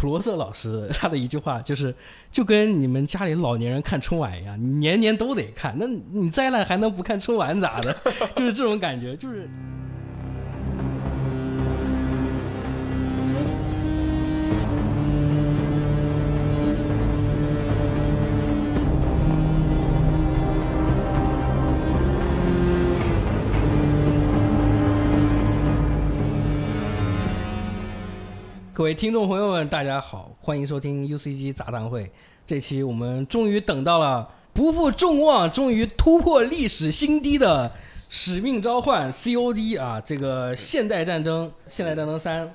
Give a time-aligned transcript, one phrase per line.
[0.00, 1.92] 普罗瑟老师 他的一句话，就是
[2.30, 7.96] 就跟你们家里老年人看春晚一样，年年都得看，那你再烂还能不看春晚咋的？
[8.36, 9.50] 就是这种感觉，就是。
[28.78, 32.08] 各位听众朋友们，大家好，欢迎收听 UCG 杂谈会。
[32.46, 37.68] 这期我们终于等到了，不负众望，终于突破历史新低的
[38.08, 42.48] 《使命召唤》COD 啊，这个现代战争，现代战争三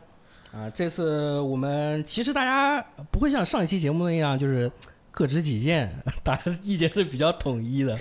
[0.54, 4.72] 啊，这次我们其实大家不会像上一期节目那样，就是
[5.14, 7.96] 各执己见， 大家意见是比较统一的。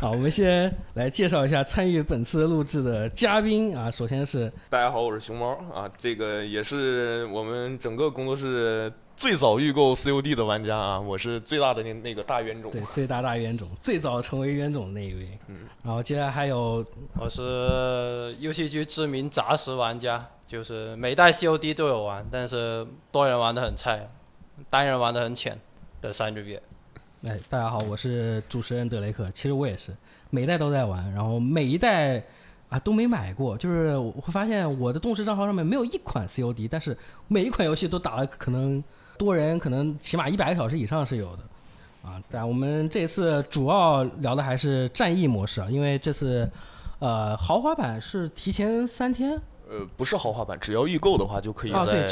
[0.00, 3.88] 好，我们先来介绍一下参与本次录制的嘉宾啊。
[3.88, 12.68] 首先是大家好，我是熊猫啊，这个也是我们整个工作室最早预购 COD 的玩家啊，我是最大的那那个大冤种。
[12.72, 15.38] 对，最大大冤种，最早成为冤种的那一位。
[15.46, 24.10] 嗯，然后接下来还有，我是游戏区知名杂食玩家，就是每代 COD 都有玩，但是多人玩的很菜，
[24.68, 25.56] 单人玩的很浅
[26.00, 26.60] 的三日月。
[27.26, 29.30] 哎，大家好，我是主持人德雷克。
[29.32, 29.92] 其实我也是，
[30.30, 32.22] 每一代都在玩，然后每一代
[32.70, 33.56] 啊都没买过。
[33.58, 36.96] 就是我会发现我的动视账号上面没有一款 COD，但是
[37.28, 38.82] 每一款游戏都打了，可能
[39.18, 41.42] 多人可能起码一百个小时以上是有的。
[42.02, 46.50] 啊，但我们这次主要聊的还是战役模式啊，因为这次
[46.98, 49.38] 呃豪华版是提前三天。
[49.70, 52.08] 呃，不是豪华版，只要预购的话就可以在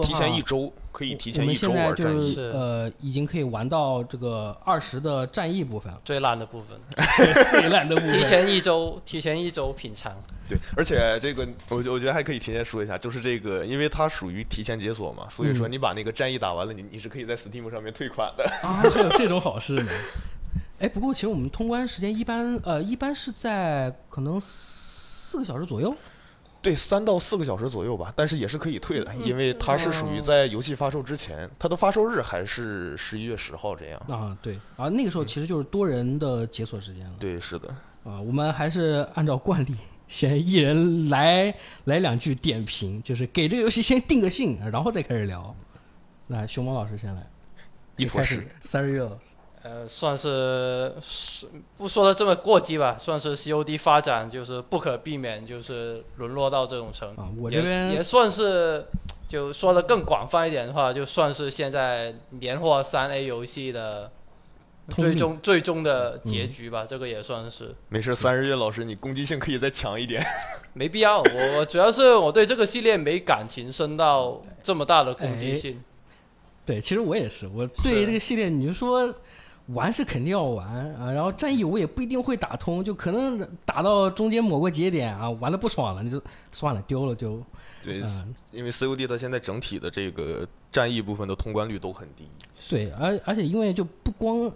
[0.00, 2.34] 提前一周可以提前一周玩战役。
[2.38, 6.78] 呃，已经可以玩到这个二十的战役部分，最烂的部分，
[7.52, 8.12] 最烂的部分。
[8.18, 10.16] 提前一周，提前一周品尝。
[10.48, 18.44] 对，而且这个我我觉得还可以提前说一下，就是这个，因为它属于提前解锁嘛，所以说你把那个战役打完了，你你是可以在 Steam 上面退款的。
[18.66, 19.92] 啊， 还有这种好事呢？
[20.80, 25.94] 哎，不过其实我们通关时间一般，呃，一般是在可能四个小时左右。
[26.62, 34.00] 对，三到四个小时左右吧，但是也是可以退的，因为它是属于在游戏发售之前，它的发售日还是十一月十号这样。
[34.08, 37.16] 啊，对，啊，那个时候其实就是多人的解锁时间了。
[37.18, 37.68] 对，是的。
[38.04, 39.74] 啊，我们还是按照惯例，
[40.06, 41.52] 先一人来
[41.86, 45.54] 来两句点评，就是给这个游戏先定个性，然后再开始聊。
[46.28, 47.26] 来，熊猫老师先来。
[47.96, 48.46] 一坨屎。
[48.60, 49.08] 三日月。
[49.64, 50.92] 呃，算是
[51.76, 57.22] 不说的这么过激吧，算是 COD 发展就是不可避免，就是沦落到这种程度。
[57.40, 58.84] 我这边也算是，
[59.28, 64.10] 就说的更广泛一点的话，就算是现在年货三 A 游戏的
[64.88, 67.72] 最终最终的结局吧，这个也算是。
[67.88, 70.20] 没事，三日月老师，你攻击性可以再强一点。
[70.74, 75.80] 没必要，我主要是我对这个系列没感情深到这么大的攻击性。
[76.66, 79.14] 对，其实我也是，我对这个系列，你就说。
[79.74, 87.42] 玩是肯定要玩啊，然后战役我也不一定会打通，就可能打到中间某个节点啊，玩的不爽了，你就算了，丢了就。
[87.82, 88.00] 对，
[88.52, 92.28] 因为 COD 它现在整体的这个战役部分的通关率都很低。
[92.68, 94.48] 对，而而且因为就不光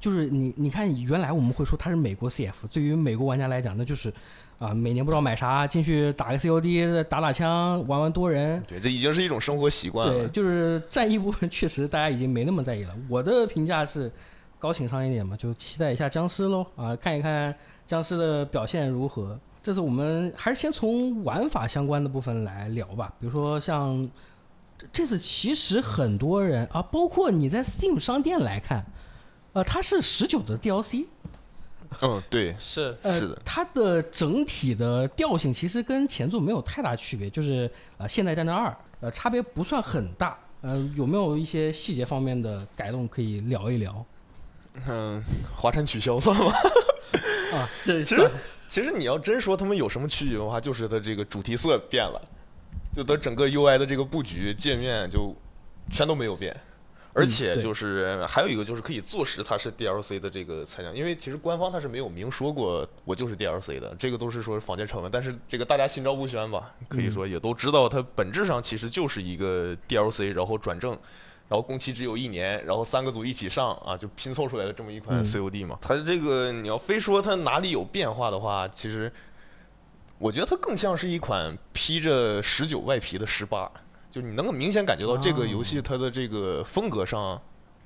[0.00, 4.12] 就是你你看原来我们会说它是美国 CF，对于美国玩家来讲，那就是
[4.58, 8.60] 啊每年不知道买啥进去打个 COD 打打枪玩玩多人。
[8.68, 10.14] 对， 这已经是一种生活习惯了。
[10.14, 12.94] 对，就是战役部分确实大家已经没那么在意了。
[13.08, 14.10] 我的评价是。
[14.62, 17.52] 高情商一点嘛，就期待一下僵尸喽啊，看一看
[17.84, 19.36] 僵尸的表现如何。
[19.60, 24.08] 这次我们还是先从玩法相关的部分来聊吧，比如说像
[24.92, 28.86] 这次其实很多人啊，包括你在 Steam 商店来看，
[29.52, 31.06] 呃，它是十九的 DLC。
[32.00, 37.68] 嗯，对，是是的，它的整体的调性其实跟前作没有太大区别，就是
[37.98, 40.38] 呃，现代战争二，呃，差别不算很大。
[40.60, 44.04] 呃，有没有一些细节方面的改动可以聊一聊？
[44.88, 45.22] 嗯，
[45.54, 46.52] 华晨取消算吗？
[47.52, 48.30] 啊，这其实
[48.66, 52.20] 其实你要真说他们有什么区别的话，就是它这个主题色变了，
[52.92, 55.36] 就它整个 UI 的这个布局界面就
[55.90, 56.58] 全都没有变，
[57.12, 70.98] 而且就是还有一个就是可以坐实它是 DLC 的这个材料，因为其实官方它是没有明说过我就是 DLC 的，这个都是说坊间传闻，但是这个大家心照不宣吧，可以说也都知道它本质上其实就是一个 DLC，然后转正。
[71.52, 75.76] 然后工期只有一年，然后三个组一起上啊，就拼凑出来的这么一款 COD 嘛。
[75.82, 79.12] 它这个你要非说它哪里有变化的话，其实
[80.16, 83.70] 我觉得它更像是一款披着十九外皮的十八，
[84.10, 87.38] 就你能够明显感觉到这个游戏它的这个风格上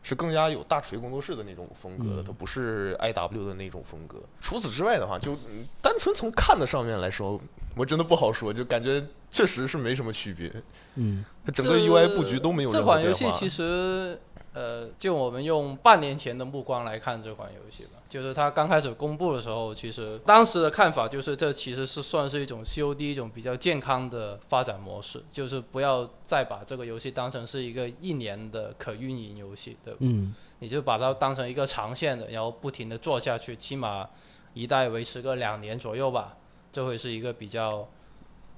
[0.08, 4.22] 是更加有大锤工作室的那种风格的，嗯它不是 I W 的那种风格。
[4.40, 7.40] 除此之外的话，就嗯单纯从看的上面来说，
[7.74, 10.52] 我真的不好说，就感觉确实是没什么区别。
[10.94, 13.18] 嗯它整个 UI 布局都没有这任何变化。
[13.18, 14.16] 款游戏其实，
[14.56, 29.98] 呃，就我们用半年前的目光来看这款游戏吧，就是它刚开始公布的时候，其实当时的看法就是这其实是算是一种 COD 一种比较健康的发展模式，就是不要再把这个游戏当成是一个一年的可运营游戏，对吧？
[30.00, 34.08] 嗯你就把它当成一个长线的，然后不停的做下去，起码
[34.54, 36.34] 一代维持个两年左右吧，
[36.72, 37.86] 这会是一个比较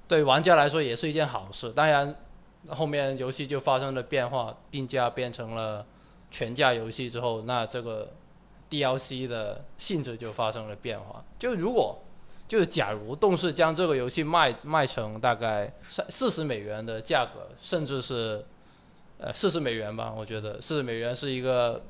[0.06, 1.72] 对玩家来说也是一件好事。
[1.72, 2.14] 当然，
[2.68, 5.86] 后面游戏就发生了变化，定价变成了
[6.30, 8.10] 全价游戏之后，那这个
[8.68, 11.24] DLC 的性质就发生了变化。
[11.38, 11.98] 就如果
[12.46, 18.44] 就是假如动视将这个游戏卖卖成大概三四十美元的价格，甚至是
[19.18, 21.82] 呃四十美元吧，我觉得四十美元是一个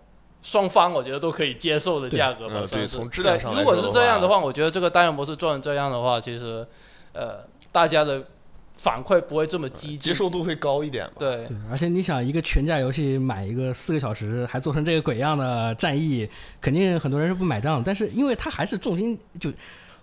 [0.43, 2.55] 双方我觉得都可以接受的价格吧。
[2.57, 6.67] 嗯对算是从质量上如果是这样的话，我觉得这个单人模式做成这样的话，其实
[7.13, 8.25] 呃大家的
[8.79, 9.99] 反馈不会这么积极。
[9.99, 11.13] 接受度会高一点嘛。
[11.19, 16.27] 对对，而且你想一个全价游戏买一个四个小时，还做成这个鬼样的战役，
[16.63, 17.83] 肯定很多人是不买账。
[17.85, 19.53] 但是因为它还是重心就。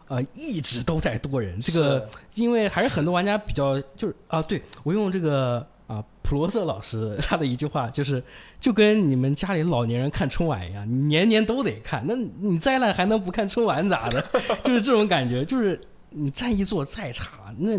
[0.08, 8.24] 呃，一直都在多人，这个因为还是很多玩家比较就是啊，对我用这个啊普罗瑟老师他的一句话就是，
[8.62, 14.24] 就跟你们家里老年人看春晚一样，你年年都得看，那你再烂还能不看春晚咋的？
[14.64, 15.82] 就是这种感觉，就是
[16.12, 17.72] 你战役做再差，那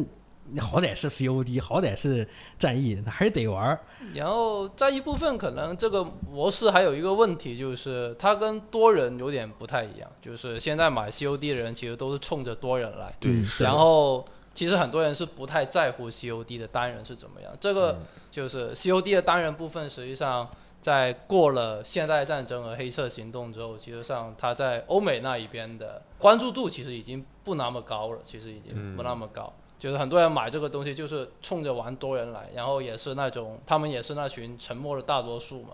[0.49, 2.27] 你好歹是 COD，好歹是
[2.59, 3.79] 战役，还是得玩。
[4.15, 10.11] 然后在一部分可能这个模式还有一个问题，就是它跟多人有点不太一样。
[10.23, 17.53] 就是现在买 COD 的人其实都是冲着多人来，嗯对是然后其实很多人是不太在乎 COD 的单人是怎么样。
[17.61, 17.99] 这嗯个
[18.31, 20.49] 就是 COD 的单人部分，实际上
[20.81, 29.53] 在过了现代战争和黑色行动之后，其实上它在欧美那一边的关注度其实已经不那么高了，其实已经不那么高。
[29.79, 35.71] 就是很多人买这个东西就是冲着玩多人来，然后也是那种他们也是那群沉默的大多数嘛，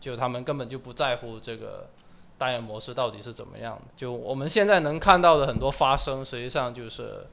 [0.00, 1.88] 就他们根本就不在乎这个
[2.36, 3.82] 单人模式到底是怎么样的。
[3.96, 7.26] 就我们现在能看到的很多发生，实际上就是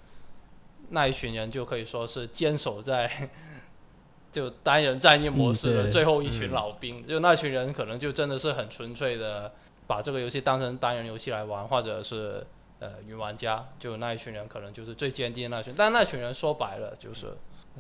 [0.90, 3.30] 那一群人就可以说是坚守在
[4.32, 9.52] 就单人战役模式的最后一群老兵，就那群人可能就真的是很纯粹的
[9.86, 12.44] 把这个游戏当成单人游戏来玩，或者是
[12.84, 17.28] 呃云玩家，就那一群人可能就是最坚定的那群，但那群人说白了就是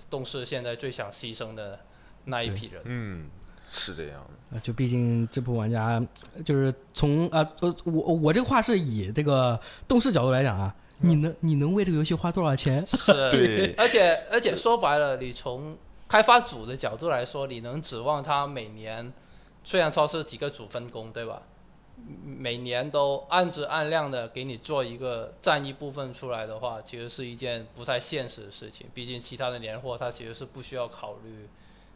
[0.10, 1.78] 动视现在最想牺牲的
[2.26, 2.82] 那一批人。
[2.86, 3.30] 嗯，
[3.70, 4.30] 是这样的。
[4.54, 6.02] 呃就毕竟这部玩家
[6.46, 12.86] 就是从啊呃我我这个话是以这个动视角度来讲啊，你能你能为这个游戏花多少钱？
[12.88, 15.76] 是，对而且而且说白了，你从
[16.08, 19.12] 开发组的角度来说，你能指望他每年，
[19.64, 21.42] 虽然说是几个组分工，对吧？
[22.26, 28.88] 每年都按质按量的给你做一个战役部分出来的话，其实是一件不太现实的事情。
[28.94, 31.48] 毕竟其他的年货它其实是不需要考虑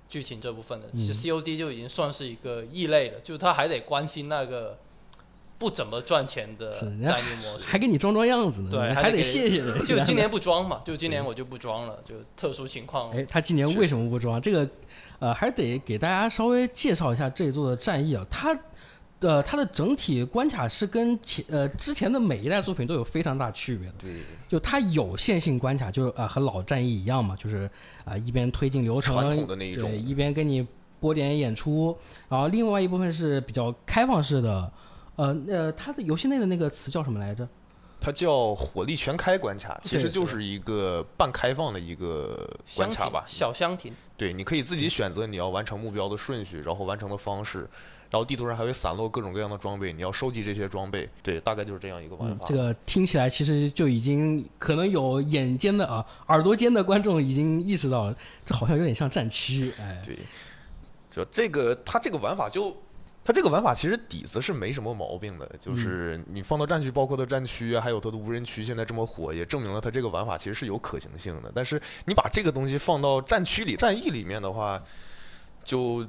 [0.09, 0.87] 剧情这部分的。
[0.93, 4.77] 其实 COD 就已经算是一个异类了，就是他还得关心那个
[5.59, 7.65] 不怎么赚钱的战役模式。
[7.65, 9.85] 还给你装装样子呢，对还得谢谢人。
[9.85, 13.11] 就今年不装嘛，就今年我就不装了，就特殊情况。
[13.11, 14.41] 哎，他今年为什么不装？
[14.41, 14.69] 这个，
[15.19, 18.25] 呃，还得给大家稍微介绍一下这一座的战役啊。
[18.29, 18.57] 它，
[19.19, 23.93] 呃，它的整体关卡是跟前呃之前的每一代作品都有非常大区别的。
[23.99, 24.11] 对，
[24.47, 27.69] 就它有线性关卡，就是啊、呃和老战役一样嘛，就是
[28.05, 30.65] 啊、一边推进流程，传统的那一种对，一边跟你
[30.99, 31.97] 播点演出，
[32.29, 34.71] 然后另外一部分是比较开放式的。
[35.15, 37.47] 呃呃，它的游戏内的那个词叫什么来着？
[37.99, 43.23] 它叫火力全开关卡，其实就是一个半开放的一个关卡吧。
[43.25, 47.67] 小箱庭，对，你可以自己选择你要完成目标的顺序，然后完成的方式，
[48.09, 51.09] 然后地图上还会散落各种各样的装备，你要收集这些装备。
[51.21, 60.17] 对，大概就是这样一个玩法。，嗯这个听起来其实就已经可能有眼尖的啊耳朵尖的观众已经意识到了，这好像有点像战区，哎，对，
[61.09, 62.75] 就这个它这个玩法就。
[63.25, 71.51] 它这个玩法其实底子是没什么毛病的，就是你放到战区，包括它战区啊，还有它的无人区，现在这么火，也证明了它这个玩法其实是有可行性的。
[71.53, 74.81] 但是你把这个东西放到战区里、战役里面的话，
[75.61, 76.07] 就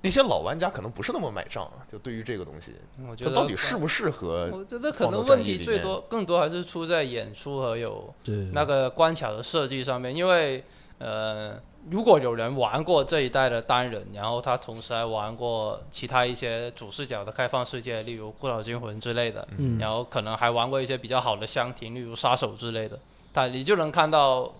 [0.00, 1.70] 那些老玩家可能不是那么买账。
[1.90, 2.72] 就对于这个东西，
[3.08, 4.48] 我觉得它到底适不适合？
[4.52, 10.64] 我觉得可能问题最多更多还是出在演出和有对那个关卡的设计上面，因为
[10.98, 22.98] 呃，如果有人玩过这一代的单人，然后他同时还玩过其他一些主视角的开放世界，例如《孤岛惊魂》之类的，嗯然后可能还玩过一些比较好的箱庭，例如《杀手》之类的，
[23.32, 24.52] 他你就能看到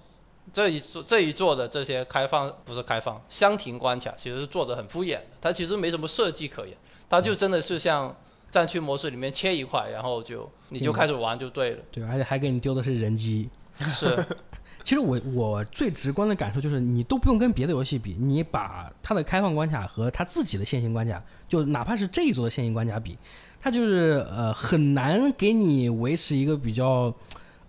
[0.53, 6.77] 这一座这一座的这些开放不是开放箱庭关卡，其实是做的很敷衍的，它其实没什么设计可言，
[7.09, 8.15] 它就真的是像
[8.51, 11.79] 战区模式里面切一块，然后就你就开始玩就对了。
[11.93, 13.49] 对，而且还给你丢的是人机。
[13.79, 14.25] 是，
[14.83, 23.17] 其实我我最直观的感受就是，你都不用跟别的游戏比，你把它的开放关卡和它自己的线性关卡，就哪怕是这一座的线性关卡比，
[23.61, 27.15] 它就是呃很难给你维持一个比较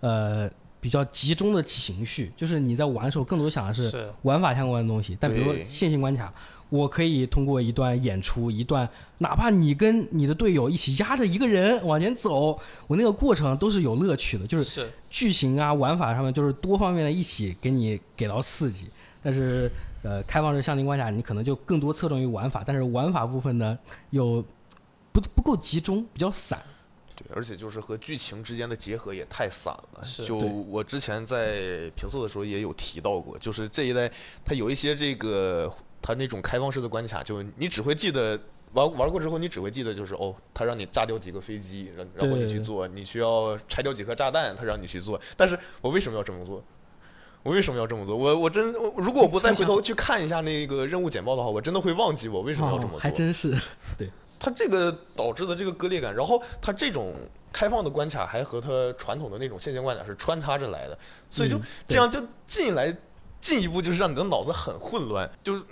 [0.00, 5.16] 呃比较集中的情绪，就是你在玩的时候更多想的是是玩法相关的东西。
[5.20, 6.32] 但比如说线性关卡，
[6.70, 18.86] 我可以通过一段演出，一段哪怕你跟你的队友一起压着一个人往前走，我那个过程都是有乐趣的，就是是剧情啊、玩法上面就是多方面的一起给你给到刺激。
[19.22, 19.70] 但是
[20.02, 24.42] 呃，开放式向庭关卡你可能就更多侧重于玩法，但是玩法部分呢又
[25.12, 26.58] 不不够集中，比较散。
[27.22, 30.04] 对，而且就是和剧情之间的结合也太散了。
[30.04, 34.10] 是就我之前在评测的时候也有提到过，就是这一代
[34.44, 35.72] 它有一些这个
[36.02, 38.40] 它那种开放式的关卡，就你只会记得。
[38.72, 45.20] 玩玩过之后，你只会记得就是哦，他让你炸掉几个飞机，然然后你去做；你需要拆掉几颗炸弹，他让你去做。
[45.36, 46.62] 但是我为什么要这么做？
[47.42, 48.14] 我为什么要这么做？
[48.14, 53.00] 我我真我如果我不再回头去看一下那个任务简报的话，我真的会忘记我为什么要这么哦，做。
[53.00, 53.58] 还真是。
[54.40, 57.14] 它这个导致的这个割裂感，然后它这种
[57.52, 62.96] 开放的关卡还和它传统的那种线性关卡是穿插着来的，所以就嗯这样就进来。
[63.40, 65.64] 进一步就是让你的脑子很混乱，就是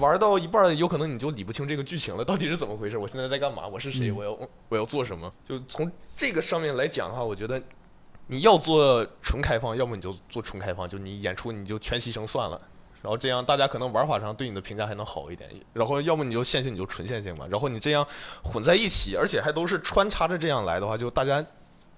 [0.00, 2.98] 玩到一半儿，有可能你就理不清这个剧情了，到底是怎么回事？
[2.98, 3.64] 我现在在干嘛？
[3.64, 4.10] 我是谁？
[4.10, 4.38] 嗯我要
[4.68, 5.32] 我要做什么？
[5.44, 7.62] 就从这个上面来讲的话，我觉得
[8.26, 12.60] 你要做纯开放，要么你就做纯开放，就你演出你就全牺牲算了。
[13.02, 18.06] 然后这样大家可能玩法上对你的评价还能好一点，然后要么你就线性你就纯线性嘛，然后你这样
[18.42, 21.44] 混在一起，而且还都是穿插着这样来的话，就大家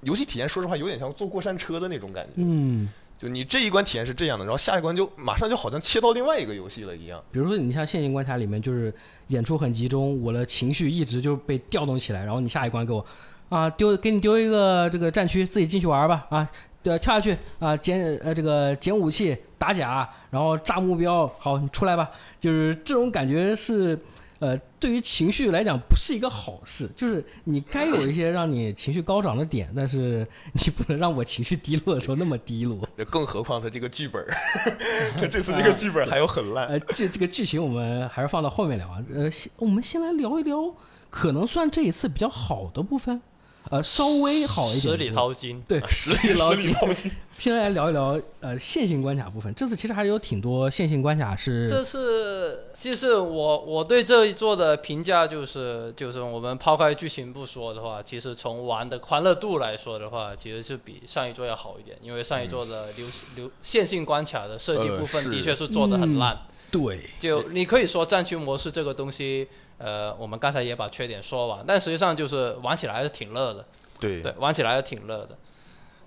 [0.00, 7.22] 游戏体验说实话有点像坐过山车的那种感觉，嗯，就你这一关体验是这样的，然后下一关就马上就好像切到另外一个游戏了一样。
[7.30, 8.92] 比如说你像线性关卡里面，就是
[9.28, 13.04] 演出很集中，我的情绪一直就被调动起来，然后你下一关给我
[13.48, 16.50] 啊丢给你丢一个这个战区，自己进去玩吧啊，
[16.84, 23.98] 对，跳下去啊捡呃这个捡武器打假，然后炸目标，好你出来吧，就是这种感觉是。
[24.40, 26.86] 呃，对于情绪来讲，不是一个好事。
[26.94, 32.86] 就是你该有一些让你情绪高涨的点，但是你不能让我情绪低落的时候那么低落。
[32.94, 34.28] 这更何况他这个剧本儿，
[35.16, 36.66] 他这次这个剧本儿还有很烂。
[36.66, 39.02] 呃，这这个剧情我们还是放到后面聊啊。
[39.14, 40.74] 呃，先我们先来聊一聊，
[41.08, 43.22] 可能算这一次比较好的部分，
[43.70, 44.82] 呃，稍微好一点。
[44.82, 45.62] 十里淘金。
[45.66, 46.62] 对， 十里捞金。
[46.64, 47.12] 十里淘金。
[47.44, 49.54] 先来聊一聊呃线性关卡部分。
[49.54, 66.46] 这次其实还是有挺多线性关卡是这次其实我我对这一座的评价就是就是我们抛开剧情不说的话，其实从玩的欢乐度来说的话，其实是比上一座要好一点，因为上一座的流流线性关卡的设计呃部分的确是做的很烂。
[66.72, 69.46] 对就你可以说战区模式这个东西，
[69.76, 73.66] 呃，我们刚才也把缺点说完，但实际上就是玩起来还是挺乐的。
[74.00, 75.36] 对对，玩起来还是挺乐的。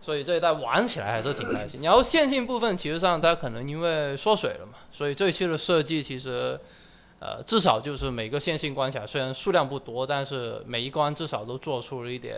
[0.07, 1.81] 所以这一代玩起来还是挺开心。
[1.81, 6.57] 然后线性部分，其实上它可能因为缩水了嘛，所以这一期的设计其实，
[7.19, 12.37] 呃，至少就是每个线性关卡虽然数量不多，但是每一关至少都做出了一点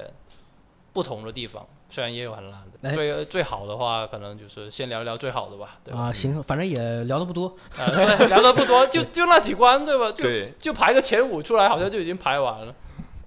[0.93, 2.89] 不同的地方，虽然也有很烂的。
[2.89, 6.05] 哎最最好的话，可能就是先聊聊最好的吧，对吧？
[6.05, 7.55] 啊，行，反正也聊的不多。
[7.77, 7.85] 啊，
[8.29, 10.11] 聊的不多，就就那几关，对吧？
[10.11, 12.73] 就对，就排个前五出来，好像就已经排完了，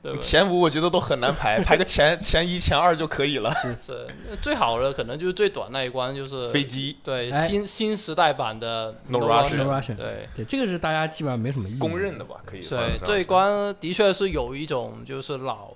[0.03, 0.19] 对吧？
[0.21, 3.55] 前五我觉得都很难排， 排个前前一、前二就可以了。
[3.81, 4.07] 是
[4.43, 6.99] 最好的，可能就是最短那一关，就是飞机。
[7.05, 7.47] 对哎。
[7.47, 10.29] 新新时代版的 No Russian Russian No Russian 对。
[10.35, 11.79] 对，这个是大家基本上没什么意义。
[11.79, 15.71] 公认的吧，可以算对这一关的确是有一种就是老，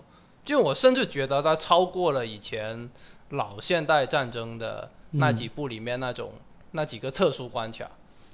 [0.45, 2.90] 就我甚至觉得它超过了以前
[3.30, 6.33] 老现代战争的那几部里面那种、
[6.73, 7.88] 那几个特殊关卡，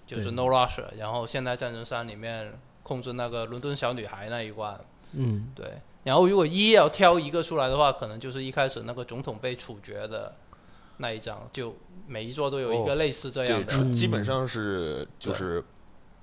[0.06, 4.78] 就是 No Russia，然后现代战争三里面控制那个伦敦小女孩那一关，
[5.12, 5.66] 嗯，对。
[6.04, 10.34] 然后如果一要挑一个出来的话，可能就是一开始那个总统被处决的
[10.96, 11.76] 那一张，就
[12.06, 13.72] 每一座都有一个哦类似这样对，的。
[13.72, 15.62] 出基本上是就是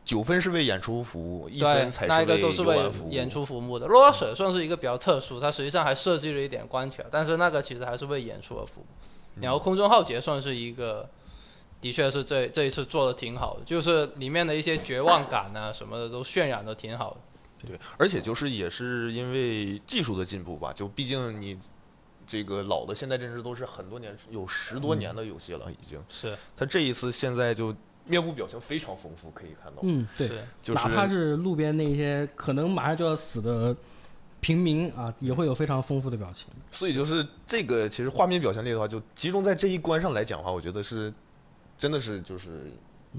[0.04, 3.12] 九分是为演出服务，一分才，那一个为都是为游玩服务。
[3.12, 3.88] 演出服务的。
[3.88, 8.86] 罗拉舍算是一个比较特殊，它实际上还设计了一点关卡，但是那个其实还是为演出而服务。
[9.36, 11.08] 嗯然后空中浩劫算是一个，
[11.80, 17.18] 的确是这这一次做的挺好的，就是里面的一些绝望感啊什么的都渲染的挺好的。
[17.68, 21.58] 对，而且就是也是因为技术的进步吧，就毕竟你
[22.26, 26.00] 这个老的现代战士都是很多年，有十多年的游戏了，已经。
[26.08, 26.38] 是。
[26.56, 27.76] 他这一次现在就
[28.06, 30.30] 面部表情非常丰富，可以看到，嗯，对，
[30.62, 33.76] 就是哪怕是路边那些可能马上就要死的
[34.40, 36.48] 平民啊，也会有非常丰富的表情。
[36.72, 41.14] 所以就是这个其实画面表现力的话，就集中在这一关上来讲的话，我觉得是
[41.78, 42.72] 真的是就是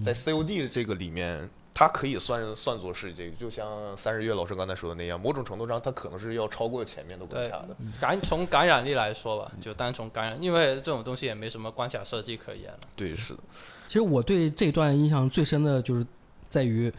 [0.03, 7.77] 在 COD 这个里面，它可以算算作是这个，就像三十月老师刚才说的那样，某种程度上它可能是要超过前面的关卡的。
[8.01, 12.81] 感从感染力来说吧，就单从感染，因为这种东西也没什么关卡设计可言了。
[12.97, 13.41] 对，是的，
[13.87, 16.05] 其实我对这段印象最深的就是
[16.49, 16.93] 在于，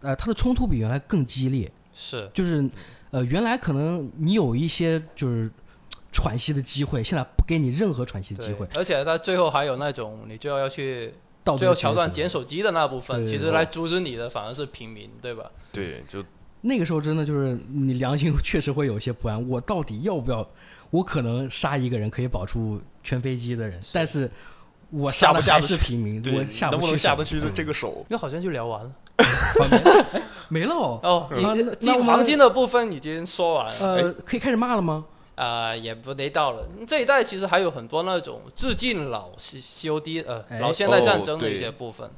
[0.00, 2.68] 呃，它的冲突比原来更激烈，是，就是
[3.10, 5.50] 呃，原来可能你有一些就是
[6.12, 11.14] 喘息的机会，现在不给你任何喘息的机会，，而且它最后还有那种你最后要去
[11.48, 15.50] 到最后桥段捡手机的那部分，其实来阻止你的反而是平民，对吧？
[15.72, 16.22] 对，就
[16.60, 20.46] 那个时候真的就是你良心确实会有些不安，我到底要不要？
[20.90, 24.30] 我可能杀一个人可以保住全飞机的人，但是
[24.90, 28.04] 我下杀的还不下得去是平民，我下能不能下得去这个手？
[28.10, 28.90] 因为好像就聊完了
[30.48, 31.00] 没了哦。
[31.02, 33.96] 哦，那那你金我们黄金的部分已经说完了。
[33.96, 35.04] 呃，可以开始骂了吗？
[35.38, 36.66] 啊、也不得到了。
[36.86, 42.10] 这一代其实还有很多那种致敬老 C COD 呃、哎老现代战争的一些部分。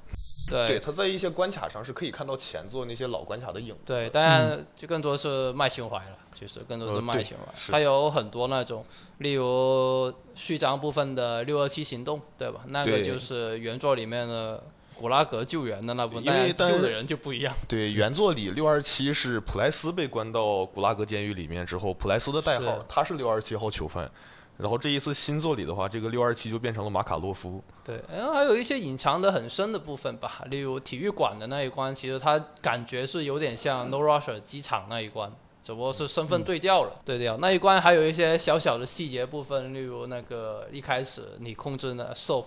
[0.49, 3.93] 对，对它在一些关卡上是可以看到前作那些老关卡的影子。
[3.93, 7.55] 对，当然就更多是卖情怀了，就是更多是卖情怀。
[7.57, 8.85] 是它有很多那种，
[9.19, 12.63] 例如序章部分的六二七行动，对吧？
[12.67, 14.65] 那个就是原作里面的
[15.01, 17.55] 古拉格救援的那部分，因为救的人就不一样。
[17.67, 24.11] 对，原作里六二七是普莱斯被关到古拉格监狱里面之后，普莱斯的代号是他是六二七号囚犯。
[24.59, 27.65] 然后这一次新作里的话，这个六二七就变成了马卡洛夫。
[27.83, 37.39] 对，然后还有一些隐藏的很深的部分吧，例如体育馆的那一关，其实它感觉是有点像 No Russia 机场那一关，只不过是身份对调了，对调。
[37.39, 42.45] 那一关还有一些小小的细节部分，例如那个一开始你控制那 Soap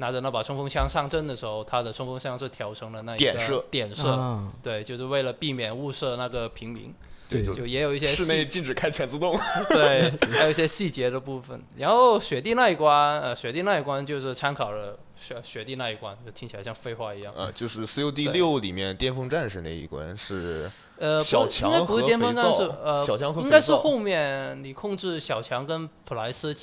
[0.00, 6.92] 拿着那把冲锋枪上阵的时候，他的冲锋枪是调成了那一个点射点射，啊，对，就是为了避免误射那个平民，
[7.28, 9.38] 对就就也有一些室内禁止开全自动。
[9.68, 11.62] 对，还有一些细节的部分。
[11.76, 17.32] 然后雪地那一关，呃，雪地那一关就是参考了雪雪地那一关，就听起来像废话一样。
[17.36, 26.54] 呃，就是 COD 对六里面巅峰战士那一关是呃，小是应该强和不是巅峰肥战士皂，呃，小强和应该是后面你控制小强跟普莱斯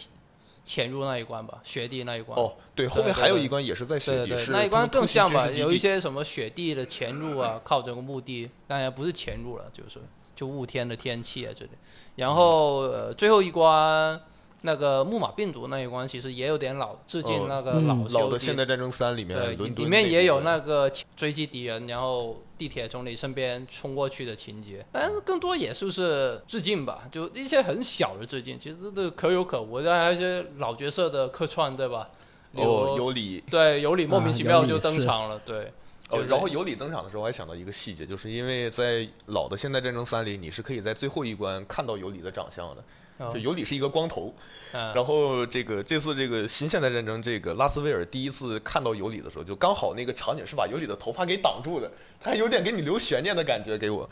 [0.67, 2.37] 潜潜入那一关吧，雪地那一关。
[2.37, 9.99] 哦，对，后面还有一关也是在雪地，对那一关更像吧，有一些什么雪地的潜入啊，靠这个墓地，当然不是潜入了，就是
[10.35, 11.69] 就雾天的天气啊之类。
[12.17, 14.19] 然后呃，最后一关
[14.61, 29.81] 那个木马病毒那一关，其实也有点老致敬哦那个嗯老老的现代战争三里面对，伦敦里面也有那个追击敌人，然后地铁从你身边冲过去的情节，但更多也就是致敬吧，就一些很小的致敬，其实都可有可无。
[29.81, 32.09] 当然还有一些老角色的客串，对吧？
[32.53, 35.71] 哦，有理对尤里莫名其妙就登场了，对。
[36.09, 42.83] 哦就，是然后有理登场的时候，我还想到一个细节，就是因为在老的现代战争三里，你是可以在最后一关看到有理的长相的，哦
[43.31, 44.33] 就尤里是一个光头。
[44.73, 54.09] 嗯，然后这个这次这个新现代战争，这个拉斯维尔第一次看到尤里的时候，就刚好那个场景是把尤里的头发给挡住的，他还有点给你留悬念的感觉给我。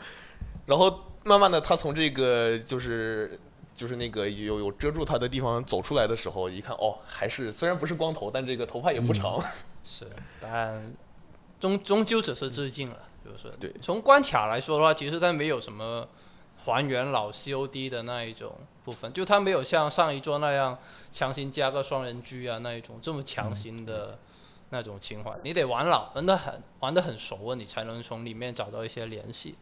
[0.64, 3.38] 然后慢慢的，他从这个就是
[3.74, 9.40] 就是那个有有遮住他的地方走出来的时候，一看哦，还是虽然不是光头，但这个头发也不长。
[9.84, 10.06] 是，
[10.40, 10.92] 但
[11.60, 16.08] 终终究只是致敬了，就是对从关卡来说的话，其实他没有什么
[16.66, 18.52] 还原老 COD 的那一种
[18.84, 20.76] 部分，就它没有像上一座那样
[21.12, 24.18] 强行加个双人狙啊那一种这么强行的
[24.70, 25.30] 那种情怀。
[25.44, 29.54] 你得玩老，玩的很玩的很熟了，你才能从里面找到一些联系。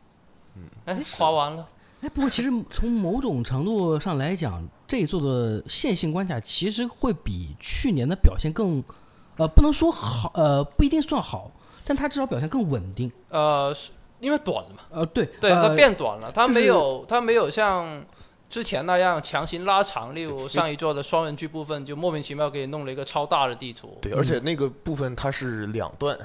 [0.56, 1.68] 嗯，哎，夸完了。
[2.00, 8.82] 哎，不过其实从某种程度上来讲，这一座的线性关卡其实会比去年的表现更，
[9.36, 11.50] 呃，不能说好，呃，不一定算好，
[11.84, 13.10] 但它至少表现更稳定。
[13.28, 13.90] 呃，是
[14.24, 14.82] 因为短了嘛。
[14.90, 18.02] 呃，对，对，它呃变短了，它就是没有，它没有像
[18.48, 23.98] 之前那样强行拉长，例如上一座的双人区部分，就莫名其妙给你弄了一个超大的地图。
[24.00, 26.16] 对，而且那个部分它是两段，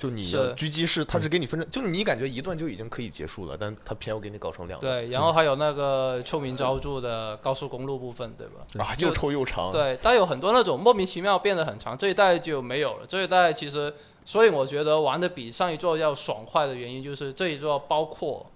[0.00, 4.90] 就你狙击是它是给你分成，就你感觉一段就已经可以结束了，但它偏要给你搞成两段。
[4.90, 8.82] 对，然后还有那个臭名昭著的高速公路部分，对吧？
[8.82, 9.70] 啊，又臭又长。
[9.70, 13.06] 对，但有很多那种莫名其妙变得很长，这一代就没有了。
[13.06, 13.92] 这一代其实，
[14.24, 18.50] 所以我觉得玩的比上一座要爽快的原因，就是这一座包括。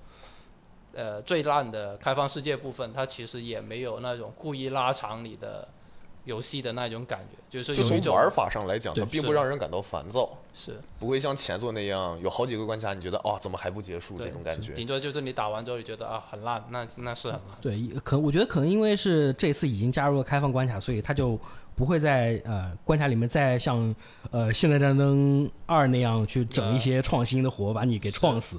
[0.96, 5.66] 呃，最烂的开放世界部分，它其实也没有那种故意拉长你的
[6.24, 14.72] 游戏的那种感觉，就是就从玩法上来讲，它并不让人感到烦躁，是不会像前作那样有好几个关卡，你觉得哦怎么还不结束这种感觉。
[14.72, 17.58] 顶多就是你打完之后你觉得啊很烂，那那是很烂。
[17.60, 21.38] 对，可我觉得可能因为是这次已经加入了开放关卡，所以它就
[21.74, 23.94] 不会在呃关卡里面再像
[24.30, 28.58] 呃《现代战争二》那样去整一些创新的活，把你给创死。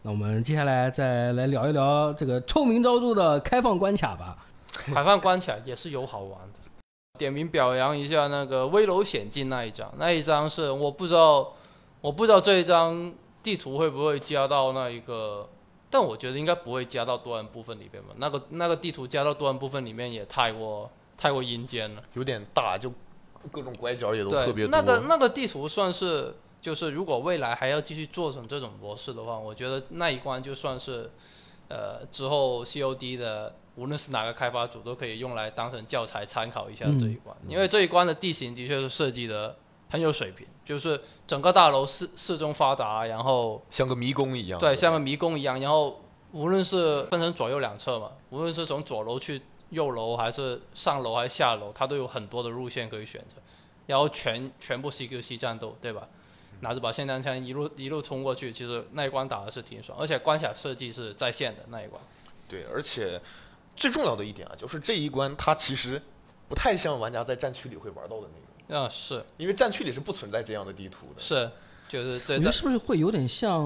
[0.00, 4.38] 那我们接下来再来聊一聊这个臭名昭著的开放关卡吧。
[4.72, 6.58] 开放关卡也是有好玩的。
[7.22, 11.54] 点名表扬一下那个危楼险境那一张，那一张是我不知道，
[12.00, 15.48] 我不知道这一张地图会不会加到那一个，
[15.88, 18.10] 但我觉得应该不会加到多人部分里边吧。
[18.16, 22.02] 那个那个地图加到多人部分里面也太过太过阴间了。
[22.14, 22.92] 有点大，就
[23.52, 24.70] 各种拐角也都，特别多。
[24.72, 31.08] 那个那个地图算是，就是如果未来还要继续做成这种模式的话，我觉得那一关就算是，
[31.68, 39.56] 呃，之后 COD 的无论是哪个开发组都可以用来当成教材参考一下这一关，因为这一关的地形的确是设计的
[39.88, 44.60] 很有水平，就是整个大楼四四中发达，然后像个迷宫一样。
[44.60, 53.36] 对，像个迷宫一样，然后无论是分成左右两侧嘛，无论是从左楼去右楼，还是上楼还是下楼，它都有很多的路线可以选择，
[53.86, 56.08] 然后全全部 CQC 战斗，对吧？
[56.60, 62.00] 拿着把霰弹枪一路一路冲过去，其实那一关打的是挺爽，而且关卡设计是在线的那一关。
[62.48, 63.20] 对，而且
[63.74, 66.00] 最重要的一点啊，就是这一关它其实
[66.48, 68.28] 不太像玩家在战区里会玩到的
[68.68, 71.20] 那种，啊，是因为战区里是不存在这样的地图的。
[71.20, 71.50] 是，
[71.88, 73.62] 就是这这我觉得是不是会有点像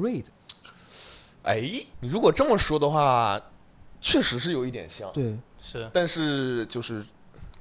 [0.00, 0.24] Raid？
[1.42, 1.60] 哎，
[2.00, 3.40] 你如果这么说的话，
[4.00, 5.12] 确实是有一点像。
[5.12, 7.04] 对，是但是就是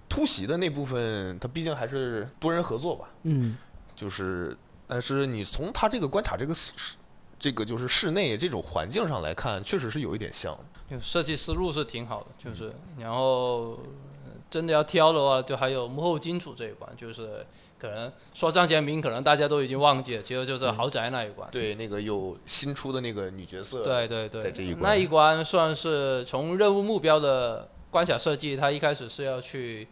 [0.07, 3.09] 突袭的那部分，它毕竟还是多人合作吧。
[3.23, 3.57] 嗯，
[3.95, 4.57] 就是，
[4.88, 6.97] 但是你从它这个关卡这个室
[7.39, 10.58] 这个就是室内这种环境上来看，确实是有一点像。
[10.89, 13.80] 就设计思路是挺好的，就是然后
[14.25, 17.45] 呃真的要挑的话，就还有幕后金主这一关，就是
[17.80, 21.47] 可能说张杰明，可能大家都已经忘记了，其实就是豪宅那一关。
[21.52, 29.88] 对，那个有新出的那个女角色，对对对，在这一关那一关算是从任务目标的关卡设计，他一开始是要去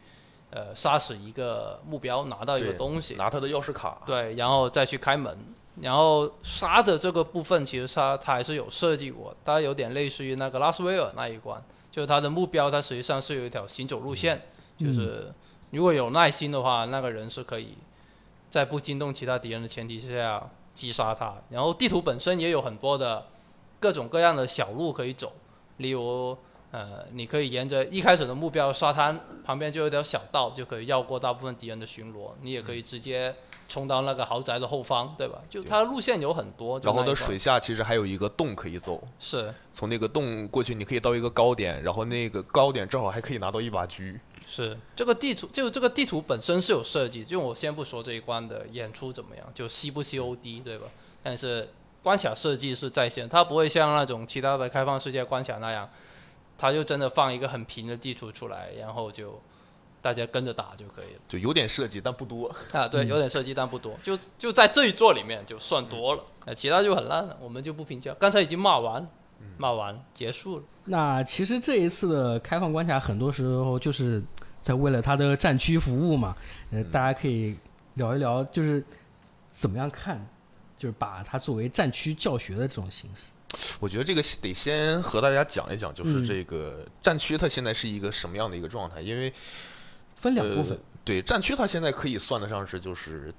[0.49, 4.01] 呃杀死一个目标，拿到一个东西，拿他的钥匙卡。
[4.05, 5.37] 对，然后再去开门。
[5.81, 11.61] 然后杀的这个部分，其实它它还是有设计过，它有点类似于那个拉斯维尔那一关，
[11.91, 14.41] 就是它的目标，它实际上是有一条行走路线，
[14.79, 15.31] 嗯就是
[15.71, 17.77] 如果有耐心的话，那个人是可以
[18.49, 21.35] 在不惊动其他敌人的前提下击杀他。
[21.49, 23.25] 然后地图本身也有很多的
[23.79, 25.33] 各种各样的小路可以走，
[25.77, 26.35] 例如
[26.77, 32.33] 呃，你可以沿着一开始的目标沙滩旁边就有条小道，就可以绕过大部分敌人的巡逻。
[32.43, 33.33] 你也可以直接
[33.67, 35.41] 冲到那个豪宅的后方，对吧？
[35.49, 36.79] 就它的路线有很多。
[36.81, 44.19] 然后那一关它水下其实还有一个洞可以走，是从那个洞过去，你可以到一个高点，然后那个高点正好还可以拿到一把狙。
[44.45, 50.85] 是这个地图，就这个地图本身是有设计，就我先不说这一关的演出怎么样，就 C 不 COD 对吧？
[51.23, 51.67] 但是
[52.03, 55.89] 关卡设计是在线，它不会像那种其他的开放世界关卡那样，
[56.57, 59.39] 它就真的放一个很平的地图出来，然后就
[60.01, 61.21] 大家跟着打就可以了。
[61.27, 62.53] 就有点设计，但不多。
[62.71, 68.13] 啊，对，有点设计，但不多，就就在这一座里面就算多了，呃，其他就很烂了，我们就不评价。
[68.15, 69.07] 刚才已经骂完，
[69.57, 70.63] 骂完结束了。
[70.85, 74.23] 那其实这一次的开放关卡，很多时候就是
[74.61, 76.35] 在为了它的战区服务嘛。
[76.71, 77.55] 呃，大家可以
[77.95, 78.83] 聊一聊，就是
[79.51, 80.25] 怎么样看，
[80.77, 83.31] 就是把它作为战区教学的这种形式。
[83.79, 89.01] 我觉得这个得先和大家讲一讲，就是嗯这个战区它现在是一个什么样的一个状态？
[89.01, 89.31] 因为
[90.15, 93.33] 分两部分呃，对，战区它现在可以算得上是就是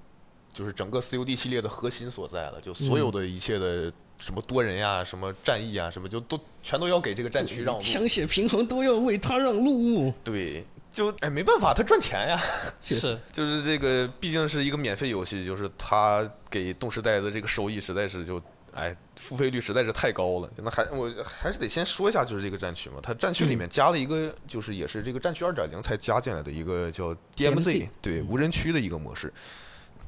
[0.53, 7.81] 就是整个 COD 系列的核心所在了，就所有的一切的什么多人呀、什么战役啊、什么就都全都要给这个战区让路。
[7.81, 10.13] 枪械平衡都要为他让路。
[10.25, 12.41] 对，就哎没办法，他赚钱呀。
[12.81, 18.43] 是， 就是这个毕竟是一个免费游戏，就是他给动时代的这个收益实在是就
[18.79, 20.51] 哎付费率实在是太高了。
[20.57, 29.33] 那还我还是得先说一下，就是这个战区嘛，它战区里面加了一个，就是也是这个战区二点零才加进来的一个叫 DMZ，DMZ 对无人区的一个模式。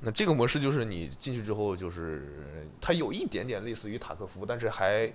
[0.00, 5.12] 那这个模式就是你进去之后，就是它有一点点类似于塔科夫，但是还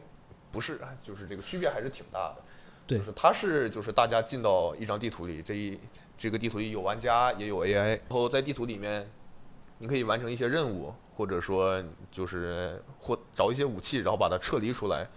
[0.52, 2.44] 不是，哎就是这个区别还是挺大的。
[2.86, 5.80] 对就是它是就是大家进到一张地图里，这一
[6.16, 9.10] 这个地图里有玩家也有 AI，然后在地图里面
[9.80, 15.08] 你可以完成一些任务，或者说就是或找一些武器，然后把它撤离出来。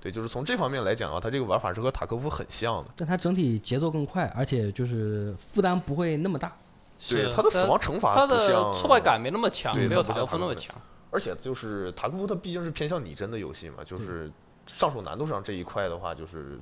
[0.00, 2.90] 对，就是从这方面来讲啊，它这个玩法是和塔科夫很像的。
[2.96, 6.56] 但它整体节奏更快，而且就是负担不会那么大。
[7.08, 8.38] 对，它的死亡惩罚它的
[8.74, 10.74] 挫败感没那么强，对没有塔科夫夫那么强。
[11.10, 14.30] 而且就是塔科夫，它毕竟是偏向拟真的游戏嘛，就是
[14.66, 16.58] 上手难度上这一块的话，就是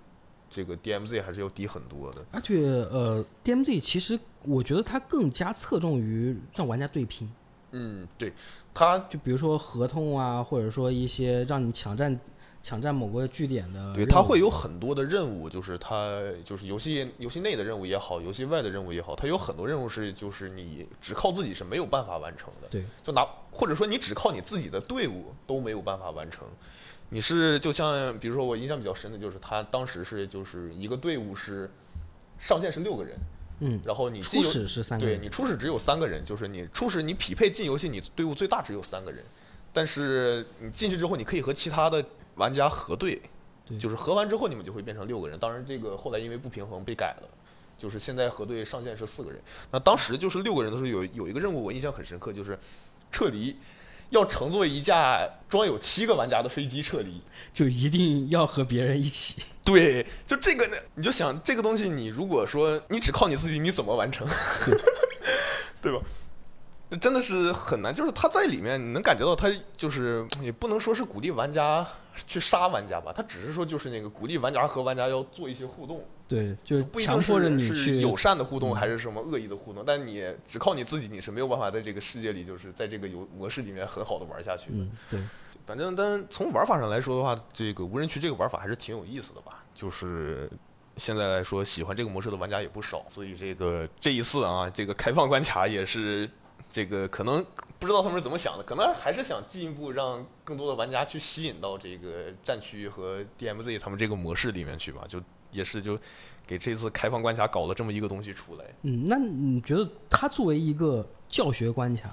[0.51, 2.25] 这个 DMZ 还是要低很多的。
[2.33, 7.31] 而且呃，DMZ 其实我觉得它更加侧重于让玩家对拼，
[7.73, 8.33] 嗯，对，
[8.73, 12.19] 它就比如说合同啊，或者说一些让你抢占
[12.63, 13.95] 抢占某个据点的。
[13.95, 22.69] 对它会有很多的任务，就是它就是游戏游戏内的任务也好，游戏外的任务也好，它有很多任务是就是你只靠自己是没有办法完成的。
[22.71, 26.47] 对，就拿或者说你只靠你自己的队伍都没有办法完成。
[27.11, 31.71] 你是就像比如说我印象比较深的就是他当时是就是一个队伍是
[32.39, 33.19] 上限是六个人，
[33.61, 39.25] 嗯，然后你初进游始是三个人，对你初始只有三个人，就是你初始你匹配进游戏，你队伍最大只有三个人，
[39.73, 42.05] 但是你进去之后，你可以和其他的
[42.37, 43.21] 玩家合队，
[43.67, 45.39] 对就是合完之后你们就会变成六个人。
[45.39, 47.29] 当然，这个后来因为不平衡被改了，
[47.77, 49.41] 就是现在合队上限是四个人。
[49.71, 52.59] 那当时就是六个人的时候，有有一个任务我印象很深刻，就是
[53.11, 53.57] 撤离。
[54.11, 57.21] 要乘坐一架装有七个玩家的飞机撤离，
[57.53, 59.43] 就一定要和别人一起。
[59.65, 64.27] 对，就这个呢，你就想这个东西，你如果说你只靠你自己，你怎么完成？
[65.83, 66.01] 对吧？
[66.97, 71.87] 真的是很难，就是他在里面，你能感觉到他就是也不能说是鼓励玩家
[72.27, 84.79] 去杀玩家吧，他只是说就是那个鼓励玩家和玩家要做一些互动，对，就不一定强迫着是是你去友善的互动嗯还是什么恶意的互动，但你只靠你自己，你是没有办法在这个世界里，就是在这个游模式里面很好的玩下去的。
[84.79, 85.21] 嗯，对，
[85.67, 89.63] 反正，但从玩法上来说的话，这个无人区这个玩法还是挺有意思的吧。
[89.75, 90.51] 就是
[90.97, 96.29] 现在来说，喜欢这个模式的玩家也不少，所以这个这一次啊，这个开放关卡也是
[96.71, 97.45] 这个可能
[97.79, 105.05] 不知道他们是怎么想的，可能还是想进一步让更多的玩家去吸引到这个战区和 DMZ 他们这个模式里面去吧。
[105.09, 105.99] 就也是就
[106.47, 108.65] 给这次开放关卡搞了这么一个东西出来。
[108.83, 112.11] 嗯，那你觉得它作为一个教学关卡，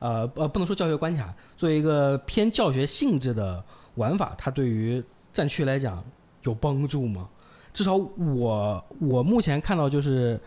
[0.00, 3.62] 呃呃，不能说教学关卡，作为一个偏教学性质的
[3.94, 5.02] 玩法，它对于
[5.32, 6.02] 战区来讲
[6.42, 7.28] 有帮助吗？
[7.72, 10.38] 至少我我目前看到就是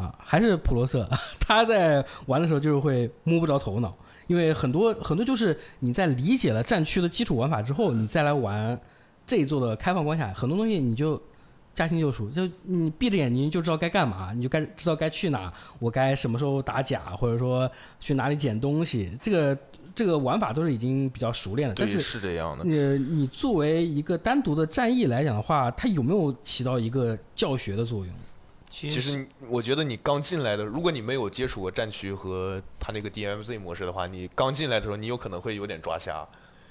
[0.00, 1.08] 啊，还是普罗瑟
[1.40, 3.94] 他在玩的时候就是会摸不着头脑，
[4.26, 8.78] 因为很多很多就是你在理解了战区的基础玩法之后，你再来玩
[9.26, 11.20] 这一座的开放关卡，很多东西你就
[11.74, 19.56] 驾轻就熟，就你闭着眼睛就知道该干嘛，你就该知道该去哪，我该什么时候打甲，或者说去哪里捡东西，这个
[19.94, 21.74] 这个玩法都是已经比较熟练了。
[21.74, 22.64] 对，但是是这样的。
[22.64, 28.14] 呃，你作为一个单独的战役来讲的话，它有没有起到一个教学的作用？
[28.70, 36.24] 其其实我觉得你刚进来的，如果你没有接触过战区和它那个 DMZ 模式的话，你刚进来的时候，你有可能会有点抓瞎，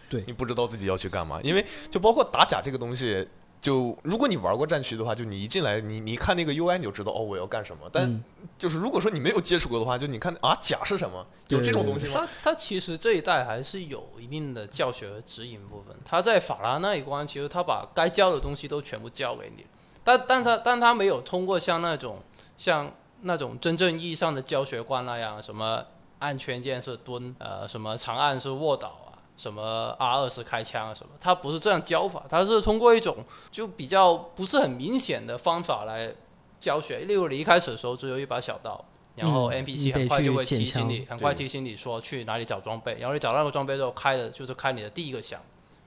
[0.10, 1.42] 对你不知道自己要去干嘛。
[1.44, 3.28] 因为就包括打假这个东西，
[3.60, 7.90] 就如果你玩过战区的话，就你一进来，你你看那个 UI 你就知道哦我要干什么。
[7.92, 8.24] 但嗯
[8.58, 12.14] 就是如果说你没有接触过的话，就你看啊甲是什么，有这种东西吗？
[12.16, 15.94] 它它其实这一代还是有一定的教学和指引部分。
[16.06, 19.66] 他在法拉那一关，其实他把该教的东西都全部教给你，
[20.04, 22.22] 但但他但他没有通过像那种
[22.58, 25.84] 像那种真正意义上的教学观那样，什么
[26.20, 33.18] 按圈键是蹲，呃，什么长按是卧倒啊，什么 R 二是开枪啊什么，他不是这样教法，他是通过一种
[33.52, 36.14] 就比较不是很明显的方法来
[36.60, 37.00] 教学。
[37.00, 38.84] 例如你一开始的时候只有一把小刀。
[39.16, 45.38] 然后嗯 NPC 很快就会提醒你，很快提醒你说去哪里找装备，然后你找到那个装备之后，开的就是开你的第一个箱，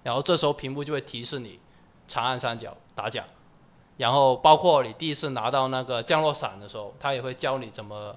[0.03, 1.59] 然后这时候屏幕就会提示你
[2.07, 3.25] 长按三角打甲，
[3.98, 8.16] 然后包括你第一次拿到那个降落伞的时候，他也会教你怎么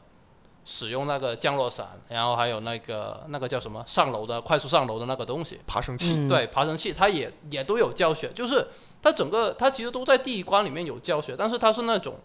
[0.64, 6.28] 使用那个降落伞，然后还有那个那个叫什么上楼的快速上楼的那个东西，爬升器，嗯。
[6.28, 6.92] 对，爬升器。
[6.92, 8.68] 它也也都有教学，就是
[9.02, 12.16] 它整个它其实都在第一关里面有教学，但是它是那种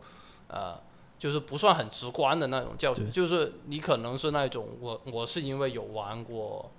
[0.48, 0.78] 呃，
[1.18, 6.70] 就是不算很直观的那种教学，就是你可能是那种我我是因为有玩过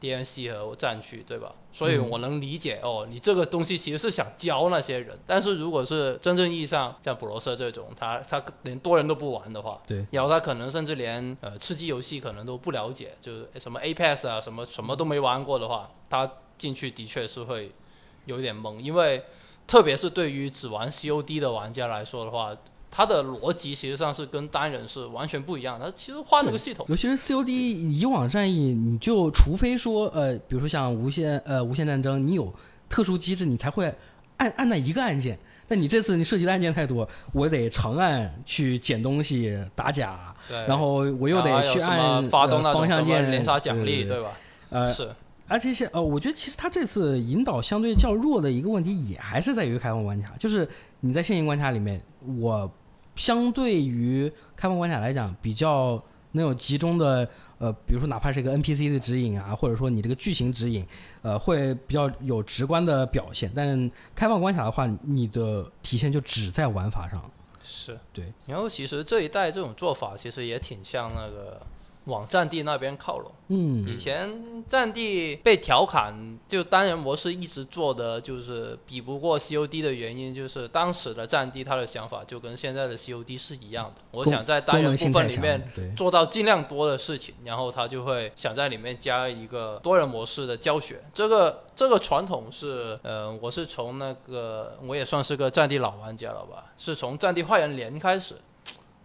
[0.00, 1.52] DNC 和战区，对吧？
[1.72, 17.70] 所以嗯我能理解、哦，你这个东西其实是想教那些人，但是如果是真正意义上像普罗瑟这种，他他连多人都不玩的话，对，然后他可能甚至连呃吃鸡游戏可能都不了解，就是什么 Apex 啊，什么什么都没玩过的话，他进去的确是会
[18.24, 19.22] 有一点懵，因为
[19.66, 22.56] 特别是对于只玩 COD 的玩家来说的话，
[22.90, 25.86] 它的逻辑其实上是跟单人是完全不一样的。
[25.86, 32.52] 它其实换了个系统，尤其是 COD 以往战役，你就除非说呃，比如说像无限呃无限战争，你有
[32.88, 33.94] 特殊机制，你才会
[34.38, 35.38] 按按那一个按键。
[35.68, 44.32] 那你这次你涉及的按键太多，我得长按去捡东西、打甲，对，然后我又得去按发动方向键连杀奖励，对对吧？
[44.70, 45.08] 呃，是，
[45.46, 52.02] 而且是呃，我觉得其实他这次引导相对较弱的一个问题，也还是在于开放关卡，就是你在现行关卡里面，
[52.40, 52.68] 我
[53.16, 60.86] 相对于开放关卡来讲，比较能有集中的呃，比如说哪怕是一个 NPC 的指引啊，或者说你这个剧情指引，
[61.22, 63.50] 呃，会比较有直观的表现。
[63.54, 67.30] 但开放关卡的话，你的体现就只在玩法上。
[67.62, 68.32] 是对。
[68.46, 71.60] 然后其实这一代这种做法其实也挺像那个
[72.10, 73.30] 往战地那边靠拢。
[73.52, 76.14] 嗯以前战地被调侃，
[76.48, 84.02] 就单人模式一直做的就是比不过 COD 的原因，就是当时的战地他的想法就跟现在的 COD 是一样的。
[84.12, 91.02] 我想在单人部分里面做到尽量多的事情，然后他就会想在里面加一个多人模式的教学。
[91.12, 98.36] 这个这个传统是，呃，我是从那个我也算是个战地老玩家了吧，是从战地坏人连开始。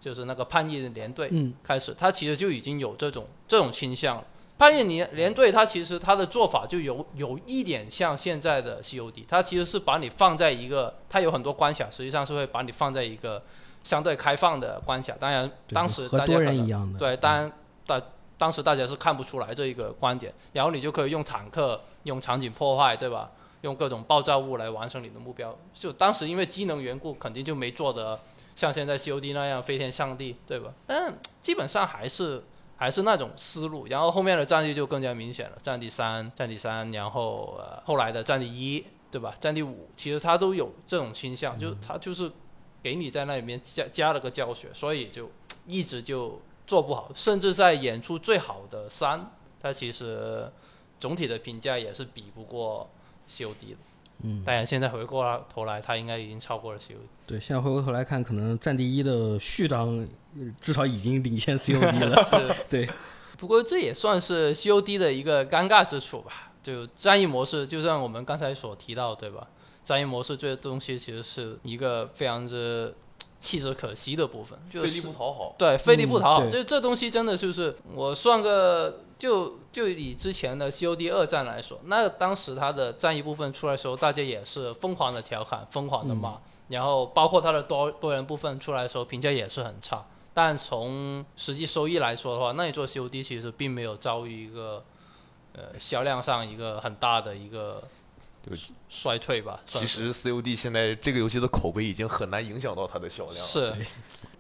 [0.05, 4.23] 就是那个叛逆连队嗯开始，他其实就已经有这种这种倾向了。
[4.55, 13.41] 叛逆连连队他其实他的做法就有有一点像现在的 COD，他其实是把你放在一个，他有很多关卡，实际上是会把你放在一个
[13.83, 15.15] 相对开放的关卡。
[15.19, 17.51] 当然，当时大家可能人一样的，对，当然
[17.87, 17.99] 大
[18.37, 23.31] 当时大家是看不出来这一个观点，然后你就可以用坦克、用场景破坏，对吧？
[23.61, 25.57] 用各种爆炸物来完成你的目标。
[25.73, 28.19] 就当时因为机能缘故，肯定就没做得
[28.55, 30.73] 像现在 COD 那样飞天上帝，对吧？
[30.87, 32.43] 但基本上还是
[32.77, 33.85] 还是那种思路。
[33.87, 39.35] 然后后面的战地就更加明显了，战地三、战地三，然后呃后来的战地一，对吧？
[39.41, 42.31] 战地五其实它都有这种倾向，就它就是
[42.81, 45.29] 给你在那里面加加了个教学，所以就
[45.67, 50.51] 一直就做不好，甚至在演出最好的三，它其实
[50.99, 52.89] 总体的评价也是比不过
[53.27, 53.77] COD 的。
[54.23, 56.95] 嗯，当然现在回过头来，他应该已经超过了 COD。
[57.27, 59.97] 对，现在回过头来看，可能战地一的序章
[60.37, 62.23] 呃至少已经领先 COD 了。
[62.23, 62.89] 是，对，
[63.37, 66.51] 不过这也算是 COD 的一个尴尬之处吧。
[66.63, 69.47] 就战役模式，就像我们刚才所提到，对吧？
[69.83, 72.91] 战役模式这东西其实是一个非常之
[73.39, 75.55] 弃之可惜的部分，就费力是不讨好。
[75.59, 76.43] 对，费力不讨好。
[76.43, 90.03] 嗯这这东西真的就是我算个，就就以之前的 COD 二战来说，那当时它的战役部分出来的时候，大家也是疯狂的调侃，疯狂的骂，然后包括它的多多人部分出来的时候，评价也是很差。
[90.33, 94.83] 但从实际收益来说的话，那一座 COD 其实并没有遭遇一个
[95.53, 97.81] 呃销量上一个很大的一个
[98.43, 98.53] 对
[98.89, 99.61] 衰退吧。
[99.65, 103.41] 其实 COD 现在这个游戏的口碑已经很难影响到它的销量了。
[103.41, 103.73] 是，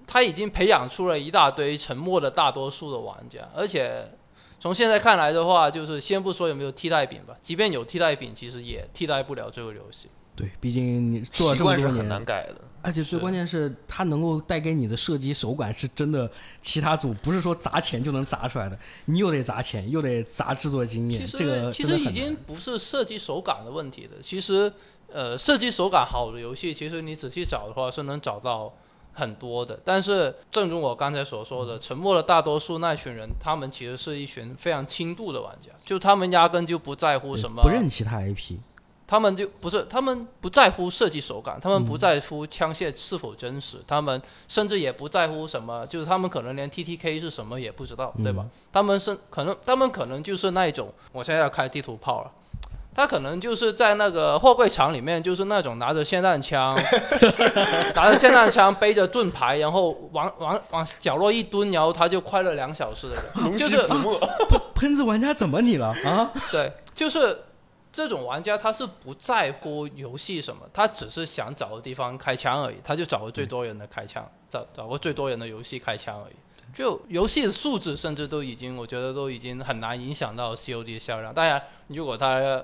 [0.05, 4.05] 它已经培养出了一大堆沉默的大多数的玩家，而且
[4.65, 10.09] 从现在看来的话，就是先不说有没有替代品吧，即便有替代品，其实也替代不了这个游戏。
[10.35, 12.55] 对，毕竟你做了这么多习惯是很，难改的。
[12.81, 16.27] 而且最关键是它能够带给你的射击手感是真的，
[16.63, 18.75] 其他组不是说砸钱就能砸出来的，
[19.05, 24.73] 你又得砸钱，又得砸制作经验，其实、这个其实已经不是射击手感的问题了，其实
[25.11, 28.73] 呃射击手感好的游戏，其实你仔细找的话是能找到。
[29.15, 38.57] 很多的，但是正如我刚才所说的，沉默的大多数那群人，他们其实是一群非常轻度的玩家，就他们压根就不在乎什么不认其他 IP，
[39.07, 48.43] 他们就不是，他们不在乎射击手感，他们嗯不在乎枪械是否真实，他们甚至也不在乎什么，就是他们可能连 TTK 是什么也不知道，对吧？
[48.43, 52.31] 嗯他们是可能，他们可能就是那一种，我现在要开地图炮了。
[52.95, 56.73] 他可能就是在那个货柜厂里面，就是那种拿着霰弹枪，
[57.93, 64.17] 拿着霰弹枪，背着盾牌，然后往往往角落一蹲，然后他就快乐两小时的人，龙就是息子墨，
[64.73, 66.31] 喷子玩家怎么你了啊？
[66.49, 67.37] 对，就是
[67.91, 76.35] 这种玩家，他是不在乎游戏什么，他只是想找个地方开枪而已，他就找个最多人的开枪，找找个最多人的游戏开枪而已。
[76.73, 81.33] 就游戏的素质，甚至都已经，我觉得都已经很难影响到 COD 的销量。
[81.33, 82.61] 当然，如果他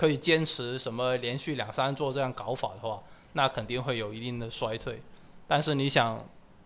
[0.00, 3.02] 可以坚持什么连续两三座这样搞法的话，
[3.34, 5.02] 那肯定会有一定的衰退。
[5.46, 6.24] 但是你想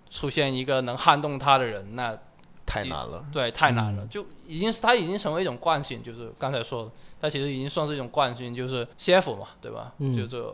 [0.09, 2.17] 出现一个能撼动他的人，那
[2.65, 3.27] 太难了。
[3.33, 9.93] 对，太难了，嗯就已经是他已经成为一种惯性，就是刚才说的，他其实已经算是一种惯性，就是 CF 嘛，对吧？
[9.99, 10.45] 嗯就是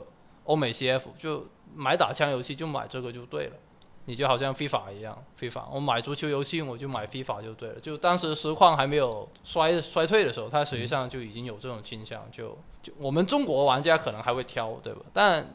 [0.45, 3.53] 欧美 CF，就买打枪游戏就买这个就对了。
[4.11, 7.79] 你就好像 FIFA 一样，FIFA 我买足球游戏我就买 FIFA 就对了。
[7.79, 12.21] 就当时实况还没有衰衰退的时候，它实际上就已经有这种倾向。
[12.33, 15.03] 就就我们中国玩家可能还会挑，对吧？
[15.13, 15.47] 但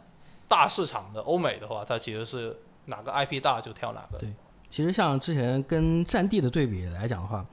[0.48, 4.18] 大市场的欧美的话，它其实是哪个 IP 大就挑哪个。
[4.20, 4.34] 对
[4.70, 7.46] 其实像之前跟战地的对比来讲的话，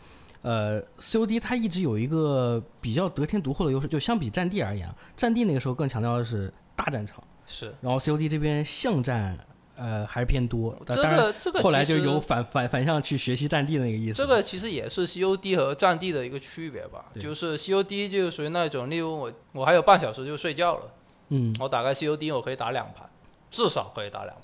[0.42, 9.36] 呃，COD 它一直有一个比较得天独厚的优势，就相比战地而言啊，战地那个时候更强调的是大战场，是然后 COD 这边巷战
[9.82, 14.22] 呃还是偏多，这个这个后来就有反反反向去学习战地的那个意思。
[14.22, 20.84] 这个其实也是 COD 和战地的一个区别吧，就是 COD 就属于那种，例如我我还有半小时就睡觉了，
[21.30, 23.10] 嗯，我打开 COD 我可以打两盘，
[23.50, 24.42] 至少可以打两盘，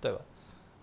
[0.00, 0.18] 对对吧？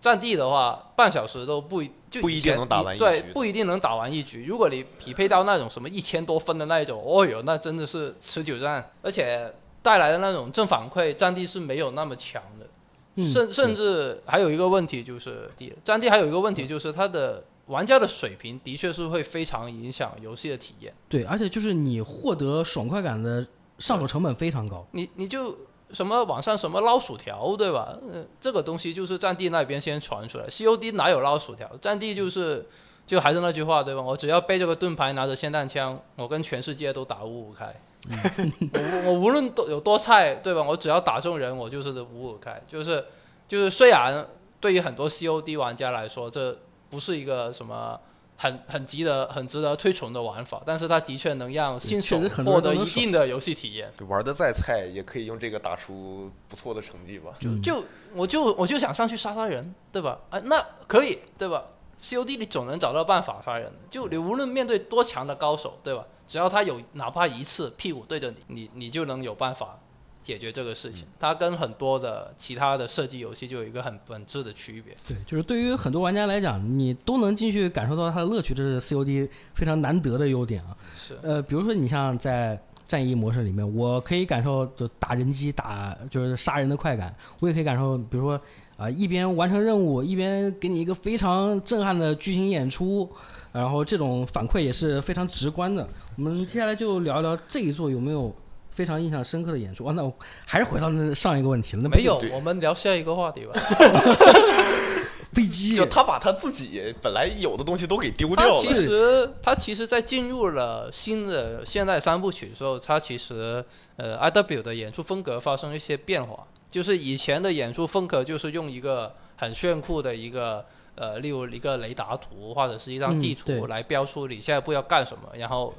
[0.00, 4.44] 战地的话，半小时都不一就不一定能打完一对局，对不一定能打完一局。
[4.46, 12.66] 如果你匹配到那种什么一千多分的那一种，哦哟，那真的是持久战，而且带来的那种正反馈，战地是没有那么强的。
[13.14, 20.92] 嗯甚甚至还有一个问题就是，地战地还有一个问题就是它的玩家的水平的确是会非常影响游戏的体验。
[21.08, 23.46] 对，而且就是你获得爽快感的
[23.78, 24.86] 上手成本非常高。
[24.92, 25.56] 你你就
[25.92, 27.98] 什么网上什么捞薯条，对吧？
[28.12, 31.70] 呃，这个东西就是战地那边先传出来，COD 哪有捞薯条？
[31.82, 32.66] 战地就是
[33.06, 34.00] 就还是那句话，对吧？
[34.00, 37.74] 我只要背着个盾牌，拿着霰弹枪，我跟全世界都打五五开。
[38.10, 40.62] 我 我无论多有多菜，对吧？
[40.62, 42.60] 我只要打中人，我就是五五开。
[42.68, 43.04] 就是
[43.48, 44.26] 就是虽然
[44.60, 46.58] 对于很多 COD 玩家来说，这
[46.90, 48.00] 不是一个什么
[48.36, 53.88] 很很值得很值得推崇的玩法，但是它的确能让新手获得一定的游戏体验。
[53.96, 57.32] 就玩的再菜，也可以用这个打出不错的成绩吧。
[57.40, 57.84] 就就
[58.14, 60.18] 我就我就想上去杀杀人，对吧？
[60.30, 61.66] 啊，那可以，对吧
[62.02, 66.04] ？COD 你总能找到办法杀人，就你无论面对多强的高手，对吧？
[66.32, 69.78] 只要他有哪怕一次屁股对着你，你你就能有办法
[70.22, 71.06] 解决这个事情。
[71.20, 74.96] 它跟很多的其他的射击游戏就有一个很本质的区别。
[75.06, 80.74] 对，就是对于很多玩家来讲，你都能进去感受到它的乐趣，这是 COD 非常难得的优点啊。
[80.96, 82.58] 是，呃，比如说你像在
[82.88, 88.40] 战役模式里面，我可以感受就打人机打就是杀人的快感，我也可以感受，比如说
[88.82, 93.08] 啊、一边完成任务，一边给你一个非常震撼的剧情演出，
[93.52, 95.86] 然后这种反馈也是非常直观的。
[96.16, 98.34] 我们接下来就聊一聊这一座有没有
[98.72, 99.92] 非常印象深刻的演出啊？
[99.96, 100.12] 那我
[100.44, 103.52] 还是回到那上一个问题了，那没有，我们聊下一个话题吧。
[105.32, 108.60] 飞机就他把他自己本来有的东西都给丢掉了。
[108.60, 113.64] 其实他其实，在进入了新的现代三部曲的时候，他其实
[113.96, 116.46] 呃，IW 的演出风格发生了一些变化。
[116.70, 120.64] 就是以前的演出风格就是用一个很炫酷的一个
[120.94, 125.74] 呃，例如一个雷达图或者是一张嗯地图来标出你下一步要干什么，然后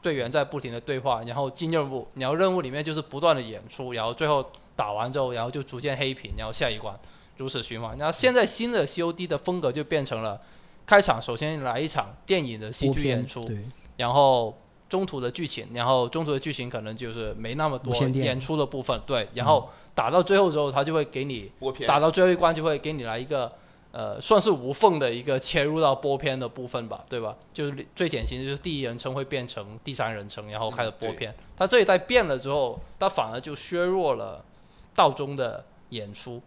[0.00, 6.98] 队员在不停的对话，然后进任务，然后任务里面就是不断的演出，然后最后打完之后，然后就逐渐黑屏，然后下一关，
[7.36, 7.96] 如此循环。
[7.98, 10.40] 那现在新的 COD 的风格就变成了
[10.86, 13.58] 开场首先来一场电影的戏剧演出，对，
[13.96, 14.56] 然后
[14.88, 23.50] 中途的剧情，然后中途的剧情可能就是没那么多演出的部分，对，然后打到最后之后，他就会给你播片打到最后一关就会给你来一个
[23.92, 27.34] 呃，算是无缝的一个切入到播片的部分吧，对吧？
[27.54, 31.34] 就是最典型的就是第一人称会变成第三人称，然后开始播片。
[31.56, 34.44] 它这一代变了之后，它反而就削弱了
[34.94, 36.42] 道中的演出，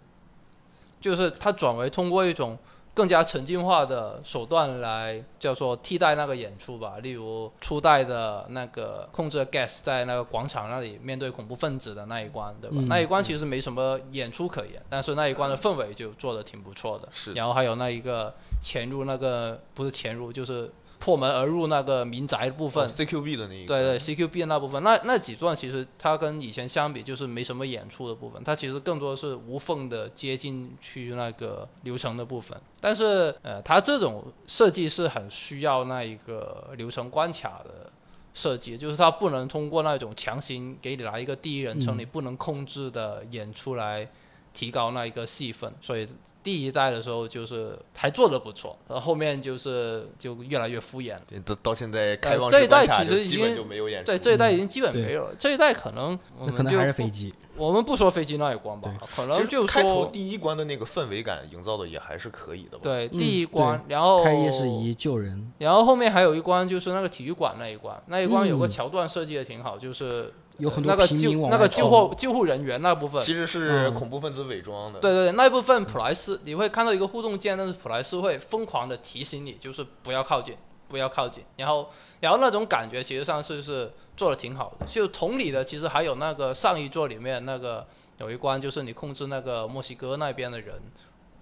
[0.99, 2.57] 就是它转为通过一种
[2.93, 12.77] 更加沉浸化的手段来叫做替代那个演出吧，例如初代的那个控制 gas 在那个广场那里面对恐怖分子的那一关，对吧？
[12.79, 17.07] 嗯那一关其实没什么演出可言，但是那一关的氛围就做的挺不错的。
[17.11, 20.69] 是然后还有那一个潜入那个不是潜入，就是
[20.99, 32.55] 破门而入那个民宅部分，哦 CQB 的那一个，对对，CQB 的那部分，那那几段其实它跟以前相比就是没什么演出的部分，它其实更多是无缝的接进去那个流程的部分。
[32.81, 37.89] 但是呃，它这种设计是很需要那一个流程关卡的
[38.33, 41.99] 设计，就是它不能通过那种强行给你来一个第一人称嗯。
[41.99, 44.07] 你不能控制的演出来
[44.53, 46.07] 提高那一个戏份，所以
[46.43, 51.21] 第一代的时候就是还做的不错，然后后面就是就越来越敷衍了。
[51.27, 54.07] 对，到到现在开放呃这一代其实已就基本经就没有演出。
[54.07, 55.35] 对，这一代已经基本没有了。
[55.39, 57.33] 这一代可能我们那可能还是飞机。
[57.55, 62.83] 我们不说飞机那一关吧，可能就实开头说第一关的那个氛围感营造的也还是可以的吧？
[62.83, 73.21] 对嗯第一关，然后开业事宜救人，然后后面还有一关就是那个体育馆那一关，那一关有个嗯桥段设计的挺好，就是有很多那个救那个救外冲护救护人员那部分。
[73.21, 74.99] 其实是嗯恐怖分子伪装的。
[74.99, 80.55] 对对对，那一部分普莱斯你会看到一个互动键，但是普莱斯会疯狂的提醒你，就是不要靠近，
[80.87, 81.43] 不要靠近。
[81.57, 81.89] 然后，
[82.19, 84.85] 然后那种感觉其实上是是做的挺好的。
[84.85, 87.87] 就同理的，其实还有那个上一座里面那个
[88.17, 90.75] 有一关，就是你控制那个墨西哥那边的人，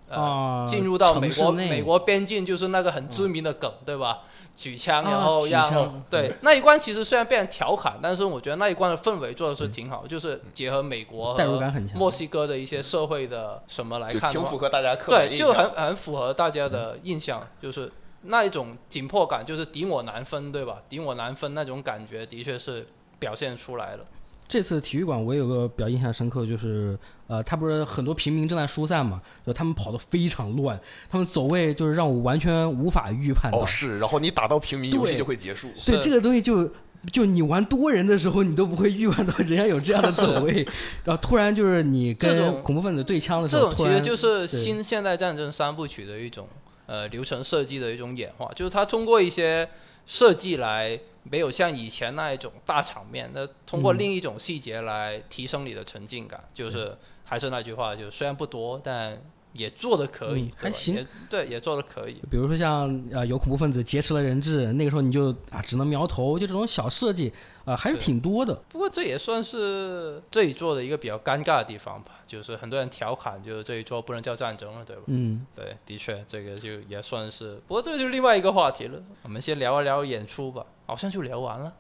[0.09, 4.19] 呃，啊，进入到美国美国边境，就是那个很知名的梗，对吧？
[4.55, 11.95] 举枪，啊然后举然后枪对那一关其实虽然被人调侃，但是我觉得那一关的氛围做的是挺好，就是结合美国代入和感很强。
[11.95, 17.91] 墨西哥的一些社会的什么来就挺看的话，符合大家刻板对，就很很符合大家的印象，就是
[18.23, 20.81] 那一种紧迫感，就是敌我难分，对吧？
[20.89, 22.83] 敌我难分那种感觉，的确是
[23.19, 24.05] 表现出来了。
[24.47, 30.79] 这次体育馆我有个比较印象深刻，就是呃，他不是很多平民正在疏散嘛，就他们跑得非常乱，
[31.09, 33.59] 他们走位就是让我完全无法预判到。
[33.59, 35.69] 哦，是，然后你打到平民，游戏就会结束。
[35.85, 36.69] 对这个东西就。
[37.13, 40.67] 就你玩多人的时候，你都不会预判到人家有这样的走位，
[41.05, 46.47] 然后突然就是你这种跟恐怖分子对枪的时候，这种其实就是新现代战争三部曲的一种
[46.87, 49.69] 呃流程设计的一种演化，就是它通过一些
[50.07, 50.99] 设计来
[51.29, 56.43] 没有像以前那一种大场面，那通过嗯另一种细节来提升你的沉浸感。
[56.53, 59.21] 就是还是那句话，就虽然不多，但
[59.53, 62.21] 也做的可以，还行对，也做的可以。
[62.29, 67.31] 比如说像呃有恐怖分子劫持了人质，那个时候你就啊只能瞄头，就这种小设计
[67.65, 68.53] 啊、还是是挺多的。
[68.69, 75.01] 不过这也算是这一座的一个比较尴尬的地方吧，就是很多人调侃，就是这一座不能叫战争了，对吧？
[75.07, 79.01] 嗯，对，的确，这个就也算是，不过这个就是另外一个话题了。
[79.23, 81.71] 我们先聊一聊演出吧，好像就聊完了。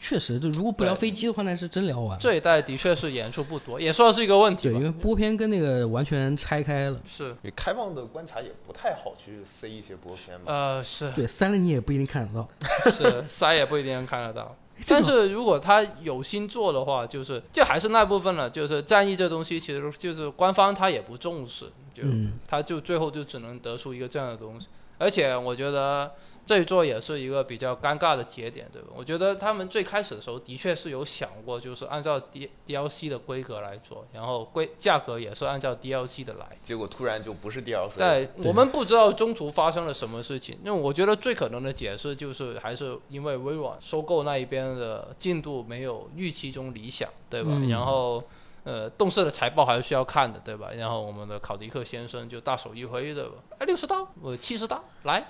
[0.00, 2.18] 确实，就如果不聊飞机的话，那是真聊完了。
[2.20, 4.82] 这一代的确是演出不多，也算是一个问题对，因。
[4.84, 7.00] 为播片跟那个完全拆开了。
[7.04, 10.44] 是，你开放的观察也不太好去塞一些播片嘛。
[10.46, 12.48] 呃，是对，塞了你也不一定看得到。
[12.92, 14.54] 是，塞也不一定能看得到。
[14.86, 24.68] 但是如果他有心做的话，就是就还是那部分了，就是战役这东西，其实就是官方他也不重视，就、嗯，他就最后就只能得出一个这样的东西。
[24.96, 26.12] 而且我觉得
[26.48, 28.88] 这一座也是一个比较尴尬的节点，对吧？
[28.96, 36.56] 我觉得他们最开始的时候的确是有想过，就是按照 D DLC 的规格来做，然后规价格也是按照 DLC 的来。
[36.62, 38.14] 结果突然就不是 DLC 了。
[38.14, 40.58] 对，我们不知道中途发生了什么事情。
[40.64, 47.50] 因为我觉得最可能的解释就是，还是因为微软收购那一边的进度没有预期中理想，对吧？
[47.52, 48.24] 嗯然后，
[48.68, 50.68] 呃，动视的财报还是需要看的，对吧？
[50.76, 53.36] 然后我们的考迪克先生就大手一挥，的吧？
[53.60, 55.24] 哎，六十刀，我七十刀，来，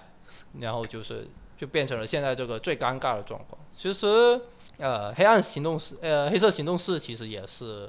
[0.59, 1.24] 然后就是
[1.57, 3.57] 就变成了现在这个最尴尬的状况。
[3.76, 4.41] 其实，
[4.78, 7.89] 呃，黑暗行动四，呃，黑色行动四其实也是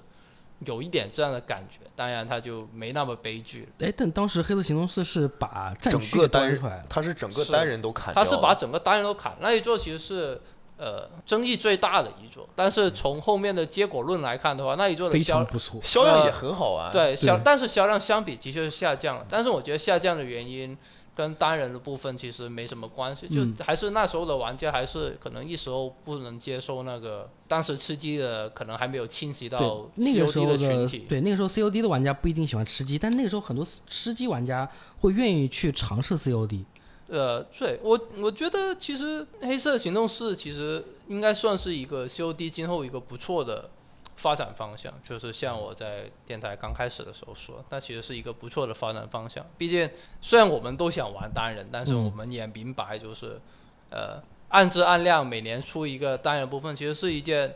[0.67, 3.87] 有一点这样的感觉，当然它就没那么悲剧了。
[3.87, 6.55] 哎，但当时《黑色行动四》是把整个单。
[6.87, 8.29] 他是整个单人都砍掉他。
[8.29, 10.39] 是把整个单人都砍，那一座其实是
[10.79, 15.79] 呃争议最大的一座，但是从后面的结果论来看的话，那一座的销常不错。
[15.83, 16.89] 销量也呃很好啊。
[16.91, 20.75] 对销，但是销量相比的确是下降了，但是我觉得下降的原因。
[21.15, 30.99] 跟单人的部分其实没什么关系，就嗯还是那时候的玩家还是可能一时候不能接受那个当时吃鸡的，可能还没有侵袭对到，那个时候的群体。
[31.09, 34.69] 对那个时候 COD 的玩家不一定喜欢吃鸡，但那个时候很多吃鸡玩家
[34.99, 36.63] 会愿意去尝试 COD。
[37.09, 43.69] 呃，对我我觉得其实黑色行动四其实应该算是一个 COD 今后一个不错的
[44.15, 49.45] 发展方向，就是像我在电台刚开始的时候说，那其实是一个不错的发展方向。
[49.57, 49.89] 毕竟
[50.21, 53.39] 虽然我们都想玩单人，但是嗯我们也明白就是，
[53.89, 57.55] 呃，按质按量每年出一个单人部分，其实是一件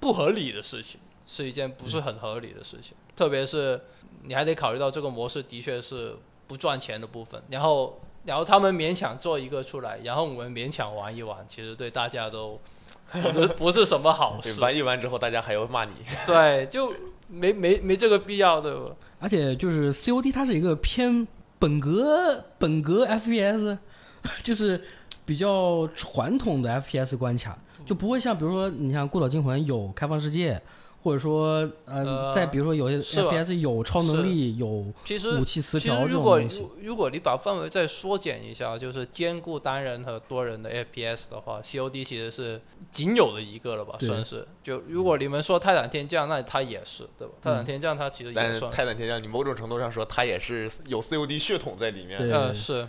[0.00, 2.96] 不合理的事情，是一件不是很合理的事情。
[3.14, 3.80] 特别是
[4.22, 6.16] 你还得考虑到这个模式的确是
[6.46, 12.60] 不赚钱的部分，然后然后他们勉强做一个出来，然后我们勉强玩一玩，其实对大家都
[13.10, 14.60] 不是不是什么好对，事。
[14.60, 15.92] 玩一玩之后，大家还要骂你。
[16.26, 16.92] 对，就
[17.26, 18.80] 没没没这个必要，对吧？
[19.18, 21.26] 而且就是 COD 它是一个偏
[21.58, 23.78] 本格本格 FPS，
[24.44, 24.84] 就是
[25.24, 27.56] 比较传统的 FPS 关卡，
[27.86, 30.60] 就不会像比如说你像《孤岛惊魂》有开放世界，
[31.02, 36.62] 或者说呃，呃再比如说有些是吧 FPS 有超能力、有其实武器词条如果种东西。
[36.80, 44.46] 如如果你把范围再缩减一下，就是兼顾单人和多人的 FPS 的话，COD 其实是仅有的一个了吧，算是。
[44.64, 47.34] 就如果你们说泰坦天降，那它也是，对吧？
[47.40, 48.70] 泰坦天降它其实但是也算。
[48.70, 52.18] 泰坦天降，你某种程度上说，它也是有 COD 血统在里面。
[52.18, 52.86] 对呃，是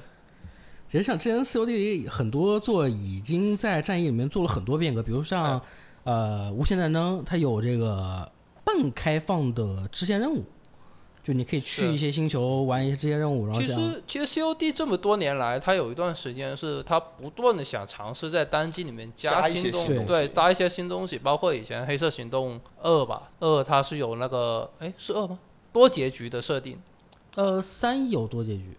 [0.90, 5.62] 其实像之前 COD 很多做已经在战役里面做了很多变革，比如像、
[6.04, 8.30] 呃无限战争，它有这个
[8.64, 10.44] 半开放的支线任务，
[11.24, 25.40] 就你可以去一些星球玩一些支线任务，然后其实其实 COD 这么多年来，它有一段时间是它不断的想尝试在单机里面加一些新东新东西对，搭一些新东西，包括以前黑色行动二吧，二它是有那个哎是二吗？
[25.72, 26.80] 多结局的设定
[27.36, 28.76] 呃三有多结局，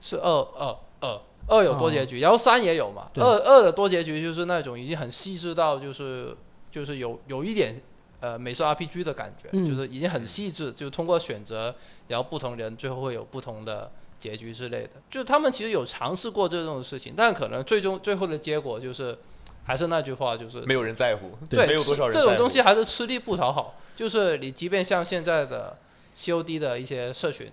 [0.00, 3.08] 是二二二二有多结局，然后三也有嘛。
[3.14, 6.36] 二二的多结局就是那种已经很细致到就是
[6.76, 7.80] 就是有有一点
[8.20, 11.74] 呃美式 RPG 的感觉，嗯就是已经很细致，就通过选择，
[12.08, 14.90] 然后不同人最后会有不同的结局之类的。
[15.10, 19.16] 就他们其实有尝试过这种事情，但可能最终最后的结果就是
[19.64, 22.12] 还是那句话，就是没有人在乎，对没有多少人。
[22.12, 23.76] 这种东西还是吃力不讨好。
[23.96, 25.78] 就是你即便像现在的
[26.14, 27.50] COD 的一些社群，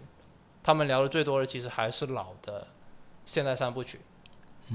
[0.61, 2.67] 他们聊的最多的其实还是老的
[3.25, 4.01] 现代三部曲，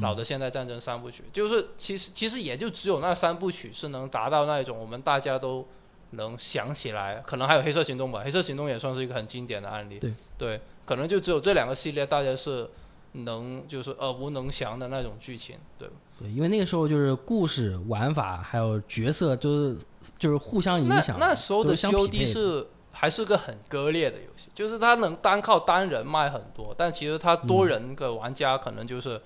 [0.00, 5.66] 老的现代战争三部曲，就是其实其实也就只有那三部曲是能达到那一种我们大家都
[6.10, 10.00] 能想起来，可能还有黑色行动吧，黑色行动也算是一个很经典的案例。
[10.36, 12.68] 对可能就只有这两个系列大家是
[13.12, 15.88] 能就是耳熟能详的那种剧情，对？
[16.18, 19.76] 对，因为那个时候就是故事、玩法还有角色都是
[20.18, 29.20] 就是互相影响，那时候的都是相匹 COD 是还是个很割裂的游戏，就是它能单靠单人卖很多，但其实它多人的玩家可能就是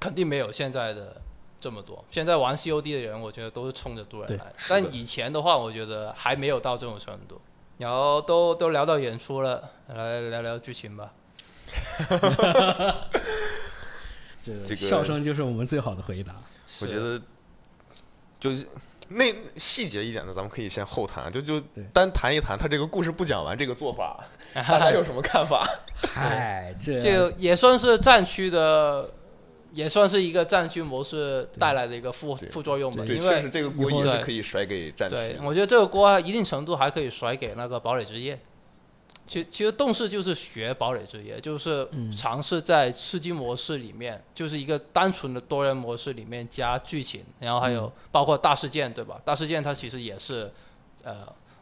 [0.00, 1.20] 肯定没有现在的
[1.60, 2.04] 这么多。
[2.10, 7.40] 现在玩 COD 的人，我觉得都是冲着多人来但以前的话，我觉得还没有到这种程度。
[7.78, 11.12] 然后都都聊到演出了，来聊聊剧情吧。
[14.44, 16.34] 这 个这个笑声就是我们最好的回答。
[16.82, 17.18] 我觉得
[18.38, 18.66] 就是
[19.08, 21.58] 那细节一点的，咱们可以先后谈，就就
[21.90, 24.22] 单谈一谈他这个故事不讲完这个做法，
[24.52, 25.66] 大家有什么看法？
[26.02, 29.08] 嗨，这这个也算是战区的
[29.72, 35.40] 也算是一个战区模式带来的一个副副作用吧，对，因为确实这个锅也是可以甩给战对区，。
[35.42, 38.38] 我觉得这个锅一定程度还可以甩给那个堡垒之夜。
[39.26, 49.20] 其其实动视就是学堡垒之夜，就是嗯尝试在吃鸡模式里面，就是一个单纯的多人模式里面加剧情，然后还有包括大事件，对吧？
[49.24, 50.50] 大事件它其实也是，
[51.04, 51.18] 呃，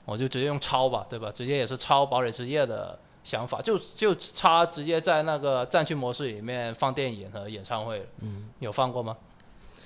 [0.06, 1.30] 我就直接用抄吧，对吧？
[1.30, 2.98] 直接也是抄堡垒之夜的
[3.28, 8.04] 想法，就就差直接在那个战区模式里面放电影和演唱会了。
[8.20, 9.14] 嗯，有放过吗？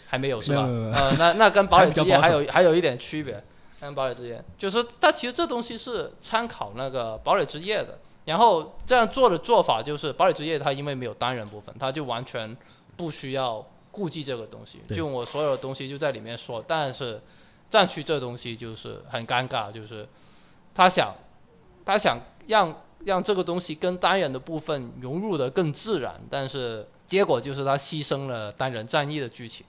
[0.07, 0.63] 还没有是吧？
[0.63, 3.43] 呃，那那跟堡垒之夜还有还有一点区别。
[3.81, 12.57] 跟堡垒之夜，就是它其实这东西是参考那个堡垒之夜的，然后这样做的做法就是堡垒之夜它因为没有单人部分，它就完全
[12.97, 17.21] 不需要顾忌这个东西，就我所有的东西就在里面说，但是
[17.69, 20.09] 战区这东西就是很尴尬，就是
[20.73, 21.13] 他想
[21.85, 22.73] 他想让
[23.05, 29.67] 让这个东西跟单人的部分融入的更自然，但是结果就是他牺牲了单人战役的剧情，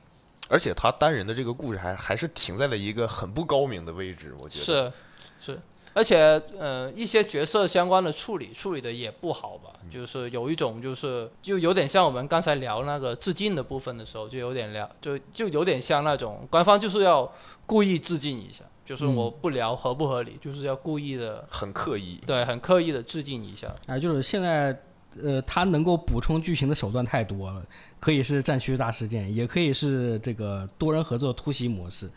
[0.47, 4.65] 而且他单人的这个故事还还是停在了一个很不高明的位置，我觉得。
[4.65, 4.93] 是
[5.39, 5.59] 是，
[5.93, 17.29] 而且呃一些角色相关的处理处理的也不好吧，就是有一种就是就有点像我们刚才聊那个致敬的部分的时候，就有点聊就就有点像那种官方就是要
[17.65, 22.19] 故意致敬一下，就是我不聊合不合理，就是要故意的很刻意。
[22.25, 23.73] 对很刻意的致敬一下。
[23.88, 24.77] 啊，就是现在，
[25.21, 27.63] 呃，他能够补充剧情的手段太多了，
[27.99, 32.09] 可以是战区大事件，也可以是这个多人合作突袭模式。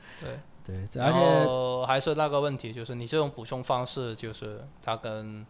[0.64, 5.46] 对对，而然且后还是那个问题，就是你这种补充方式，就是他跟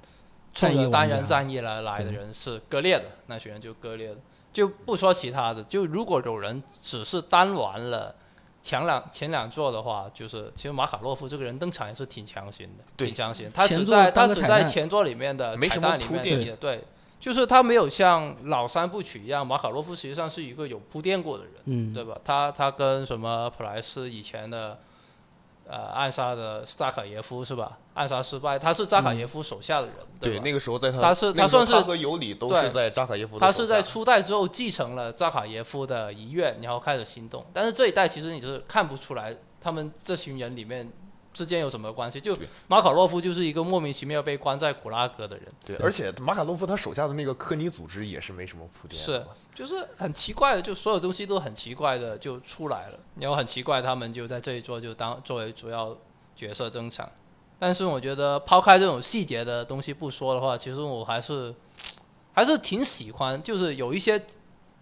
[0.53, 4.19] 冲着单人战役来来的人是割裂的，那群人就割裂的。
[4.53, 8.15] 就不说其他的，就如果有人只是单玩了
[8.67, 13.49] 前两前两座的话，就是其实马卡洛夫这个人登场也是挺强行的，挺强行。
[13.55, 16.81] 他只在他只在前作里面的没什么彩蛋里铺垫面提的，对，
[17.21, 21.53] 就是他没有像老三部曲一样，马卡洛夫实际上是一个有铺垫过的人。
[21.67, 22.19] 嗯，对吧？
[22.25, 24.77] 他他跟什么普莱斯以前的
[25.69, 27.79] 呃暗杀的扎卡耶夫是吧？
[27.95, 30.43] 暗杀失败，他是扎卡耶夫手下的人，对，吧？
[30.45, 37.45] 那个时候在他他是他算是他和尤里都对是在扎卡耶夫的他是在初代之后继承了扎卡耶夫的遗愿，然后开始行动。
[37.53, 40.91] 但是这一代其实你就是看不出来他们这群人里面
[41.37, 42.19] 之间有什么关系。
[42.19, 42.35] 就
[42.67, 49.23] 马卡洛夫就是一个莫名其妙被关在古拉格的人，对，而且马卡洛夫他手下的那个科尼组织也是没什么铺垫是，
[49.55, 55.95] 就是很奇怪的，就所有东西都很奇怪的就出来了，然后很奇怪，他们就在这一桌就当作为主要
[56.35, 57.07] 角色登场。
[57.59, 61.55] 但是我觉得抛开这种细节的东西不说的话，其实我还是
[62.33, 64.23] 还是挺喜欢，就是有一些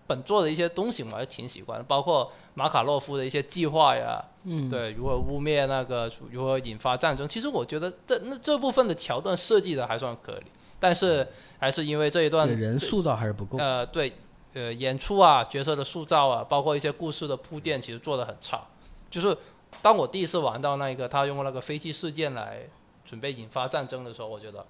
[0.06, 7.26] 本作的一些东西我还是挺喜欢的，包括马卡洛夫的一些计划呀，嗯，对，如何污蔑那个，如何引发战争。
[7.28, 10.42] 其实我觉得这那这部分的桥段设计的还算可以，
[10.78, 11.26] 但是
[11.58, 13.58] 还是因为这一段人塑造还是不够。
[13.58, 14.12] 呃，对，
[14.52, 18.62] 呃，演出啊，角色的塑造啊，包括一些故事的铺垫，其实做的很差。
[19.10, 19.36] 就是
[19.80, 22.60] 当我第一次玩到那一个他用那个飞机事件来
[23.04, 24.64] 准备引发战争的时候，我觉得，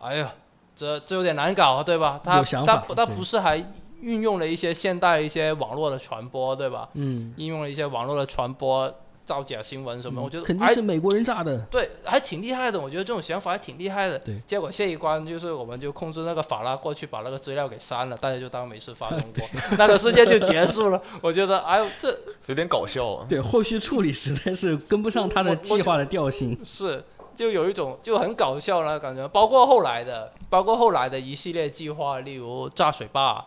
[0.00, 0.34] 哎呀，
[0.74, 2.20] 这这有点难搞，对吧？
[2.22, 3.64] 他他他不是还
[4.06, 6.88] 运用了一些现代一些网络的传播，对吧？
[6.94, 8.88] 嗯，应用了一些网络的传播，
[9.24, 11.58] 造假新闻什么，我觉得肯定还是美国人炸的。
[11.68, 12.78] 对，还挺厉害的。
[12.78, 14.16] 我觉得这种想法还挺厉害的。
[14.20, 19.44] 对结果下一关就是我们就控制那个法拉过去把那个资料给删了，大家就当没事发生过，
[19.76, 21.02] 那个事件就结束了。
[21.20, 23.26] 我觉得，哎呦，这有点搞笑啊。
[23.28, 26.56] 对，后续处理实在是跟不上他的计划的调性。
[26.64, 27.02] 是
[27.34, 29.26] 就有一种就很搞笑了感觉。
[29.26, 33.44] 包括后来的，包括后来的一系列计划，例如炸水坝。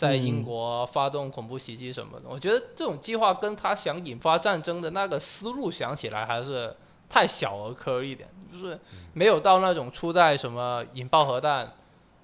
[0.00, 6.74] 在英国发动恐怖袭击什么的，我觉得这种计划跟他想引发战争的那个思路想起来还是
[7.06, 8.80] 太小儿科一点，就是
[9.12, 11.74] 没有到那种初代什么引爆核弹、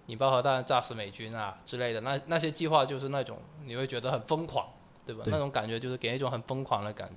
[0.07, 4.67] 引爆核弹炸死美军啊之类的，那那些计划就是那种你会觉得很疯狂，
[5.05, 5.21] 对吧？
[5.23, 7.15] 对那种感觉就是给人一种很疯狂的感觉。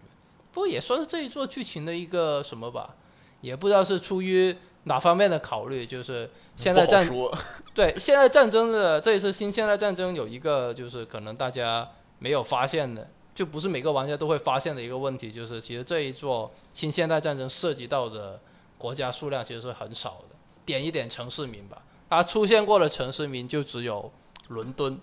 [0.52, 2.96] 不过也算是这一座剧情的一个什么吧，
[3.40, 4.54] 也不知道是出于
[4.84, 7.08] 哪方面的考虑，就是现在战，
[7.76, 18.40] 对现在战争的这一次新现代战争有一个就是可能大家没有发现的，就不是每个玩家都会发现的一个问题，就是其实这一座新现代战争涉及到的
[18.78, 20.36] 国家数量其实是很少的。
[20.66, 24.12] 点一点城市名吧，它出现过的城市名就只有
[24.50, 25.00] 伦敦、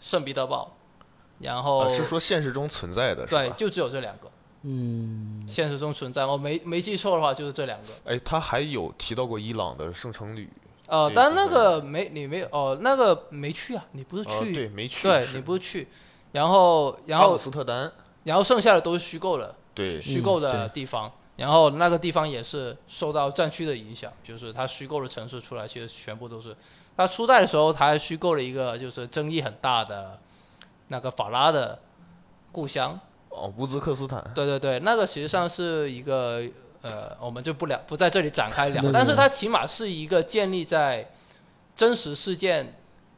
[0.00, 0.76] 圣彼得堡，
[1.38, 4.30] 然后、啊是说现实中存在的对，就只有这两个。
[4.62, 7.88] 嗯，现实中存在，我没没记错的话就是这两个。
[8.04, 10.48] 哎，他还有提到过伊朗的圣城旅，
[10.86, 15.88] 呃，但那个没你没有哦，那个没去啊，你不是哦，去，对，没去，对你不是去，
[16.32, 17.90] 然后然阿姆后斯特丹，
[18.24, 21.10] 然后剩下的都是虚构的，对，虚构的地方。
[21.36, 26.54] 然后那个地方也是受到战区的影响，就是它虚构的城市出来，其实全部都是。
[26.98, 30.18] 它初代的时候，它还虚构了一个就是争议很大的
[30.88, 31.78] 那个法拉的
[32.52, 33.00] 故乡。
[33.30, 34.22] 哦，乌兹克斯坦。
[34.34, 36.42] 对对对，那个实际上是一个
[36.82, 38.84] 呃，我们就不聊，不在这里展开聊。
[38.92, 41.10] 但是它起码是一个建立在
[41.74, 42.74] 真实事件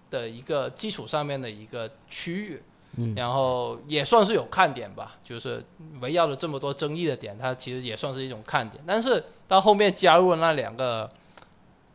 [0.08, 2.62] 的一个基础上面的一个区域。
[2.94, 5.64] 嗯然后也算是有看点吧，就是
[6.02, 8.84] 围绕了这么多争议的点，它其实也算是一种看点。
[8.86, 11.10] 但是到后面加入了那两个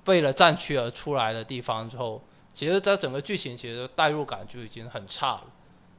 [0.05, 2.19] 为了战区而出来的地方之后，
[2.51, 5.43] 其实它整个剧情其实代入感就已经很差了，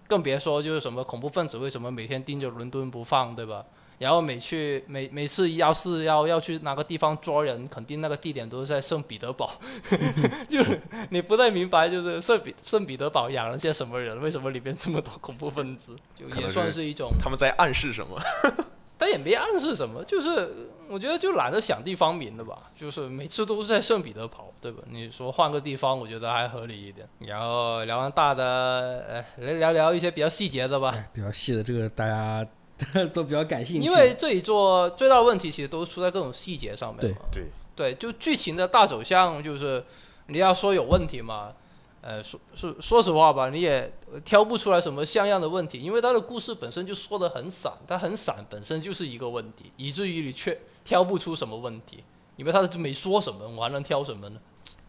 [0.09, 3.65] 更别说就是什么恐怖分子为什么每天盯着伦敦不放，对吧？
[3.99, 9.51] 然后每去每每次要是要要去哪个地方抓人，肯定那个地点都是在圣彼得堡
[10.49, 10.81] 就是
[11.11, 18.17] 你不太明白，就是圣彼圣彼得堡养了些什么人，为什么里边这么多恐怖分子，就也算是一种，他们在暗示什么？
[18.99, 24.83] 但也没暗示什么，就是我觉得就懒得想地方名的吧，就是每次都是在圣彼得堡，对吧？
[24.91, 27.09] 你说换个地方，我觉得还合理一点。
[27.21, 30.93] 然后聊完大的，呃，来聊聊一些比较细节的吧。
[30.95, 32.45] 哎，比较细的这个大家
[33.15, 37.19] 都比较感兴趣，因为这一座最大的问题其实都是出在各种细节上面对嘛。
[37.31, 37.45] 对
[37.77, 39.85] 对，就剧情的大走向，就是
[40.27, 41.53] 你要说有问题嘛，
[42.01, 43.93] 呃，说说说实话吧，你也
[44.25, 52.05] 挑不出来什么像样的问题，因为他的故事本身就说的很散，他很散本身就是一个问题，以至于你却挑不出什么问题，
[52.37, 54.41] 因为他就没说什么，我还能挑什么呢？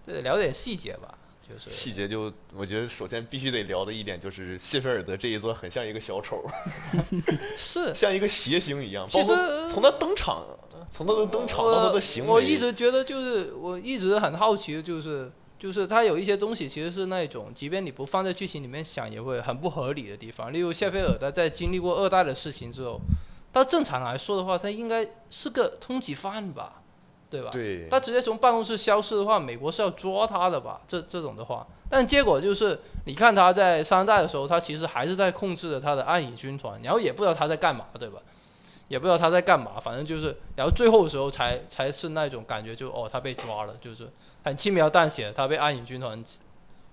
[0.05, 6.43] 对，聊点细节吧，就是细节就我觉得首先必须得聊的一点就是谢菲尔德这一座很像一个小丑，
[7.57, 7.93] 是。
[7.95, 10.45] 像一个谐星一样，其实包括从他登场，
[10.91, 20.53] 从他的登场到他的行为，我，我一直觉得就是我一直很好奇的就是就是它有一些东西其实是那种，即便你不放在剧情里面想，也会很不合理的地方。
[20.53, 23.01] 例如谢菲尔德在经历过二代的事情之后，
[23.51, 26.81] 他正常来说的话，他应该是个通缉犯吧，
[27.29, 27.49] 对吧？
[27.51, 30.79] 对他直接从办公室消失的话，美国是要抓他的吧？
[30.87, 38.21] 这这种的话，但结果就是，你看他在三代的时候，他其实还是在控制着他的暗影军团，然后也不知道他在干嘛，对吧？
[38.89, 44.09] 也不知道他在干嘛，反正就是，然后最后的时候才才是那种感觉就，哦，他被抓了，就是
[44.43, 46.21] 很轻描淡写，他被暗影军团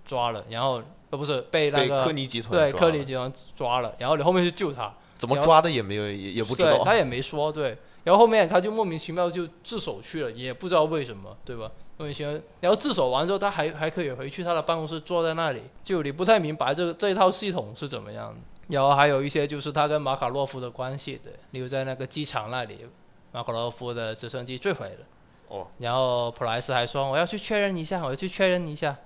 [0.04, 0.80] 抓了，然后
[1.10, 6.84] 呃不是被那被科个尼集团对科尼集团抓了，然后你后面去救他，怎么抓的也没有，也也不知道。
[6.84, 7.76] 他也没说，对。
[8.04, 11.68] 然后后面他就莫名其妙就自首去了，也不知道为什么，对吧？
[11.96, 12.32] 莫名其妙。
[12.60, 18.38] 然后自首完之后，他还还可以回去他的办公室坐在那里，就你不太明白这个这一套系统是怎么样的。
[18.68, 22.86] 然后还有一些就是他跟马卡洛夫的关系，对，例如在那个机场那里，
[23.32, 25.06] 马卡洛夫的直升机坠毁了，
[25.48, 28.96] 哦，然后普莱斯还说我要去确认一下，我要去确认一下。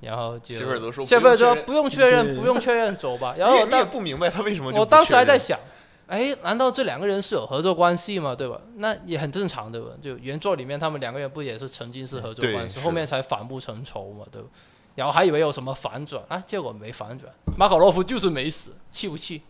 [0.00, 3.34] 然后就谢菲尔德说谢菲尔德不用确认不用确认，对不用确认，走吧。
[3.38, 5.58] 然后你也不明白他为什么就我当时还在想，
[6.06, 8.34] 哎，难道这两个人是有合作关系吗？
[8.34, 8.60] 对吧？
[8.76, 9.88] 那也很正常，对吧？
[10.02, 14.48] 就原作里面他们两个人不也是曾经是合作关系，后面才反目成仇嘛，对吧？
[14.96, 19.42] 然后还以为有什么反转啊，结果没反转，马可洛夫就是没死，气不气？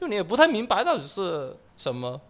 [0.00, 2.20] 就你也不太明白到底是什么。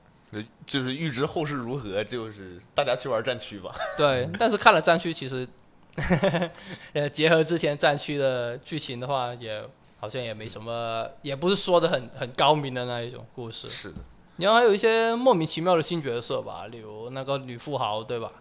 [0.66, 3.70] 就是预知后事如何，就是大家去玩战区吧。
[3.96, 5.46] 对，但是看了战区，其实，
[6.92, 9.64] 呃， 结合之前战区的剧情的话，也
[10.00, 13.68] 好像也没什么，也不是说的很很高明的那一种故事。
[13.68, 13.98] 是的，
[14.38, 18.32] 然后还有一些莫名其妙的新角色吧，例如那个女富豪，对吧？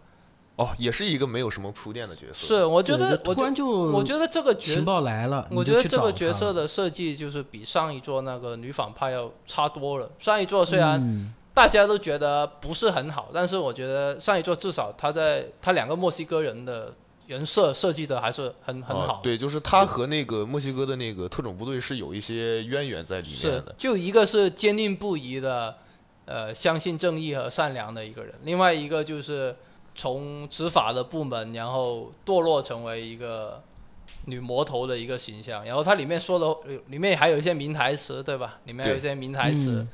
[0.55, 2.47] 哦，也是一个没有什么铺垫的角色。
[2.47, 10.11] 是，我觉得，突然就我觉得这个角情，报来了，我觉得这个角色的设计就是比上一座那个女反派要差多了。
[10.19, 16.93] 上一座虽然嗯大家都觉得不是很好，但是我觉得上一座至少他在他两个墨西哥人的
[17.25, 19.13] 人设设计的还是很很好。
[19.13, 25.77] 啊对，就是他和那个墨西哥的那个特种部队是有一些渊源在里面是的。，就一个是坚定不移的，
[26.25, 29.55] 呃，相信正义和善良的一个人，另外一个就是
[29.95, 33.61] 从执法的部门，然后堕落成为一个
[34.25, 35.63] 女魔头的一个形象。
[35.65, 38.59] 然后它里面说的，呃里面还有一些名台词，对吧？
[38.65, 39.87] 里面还有一些名台词嗯，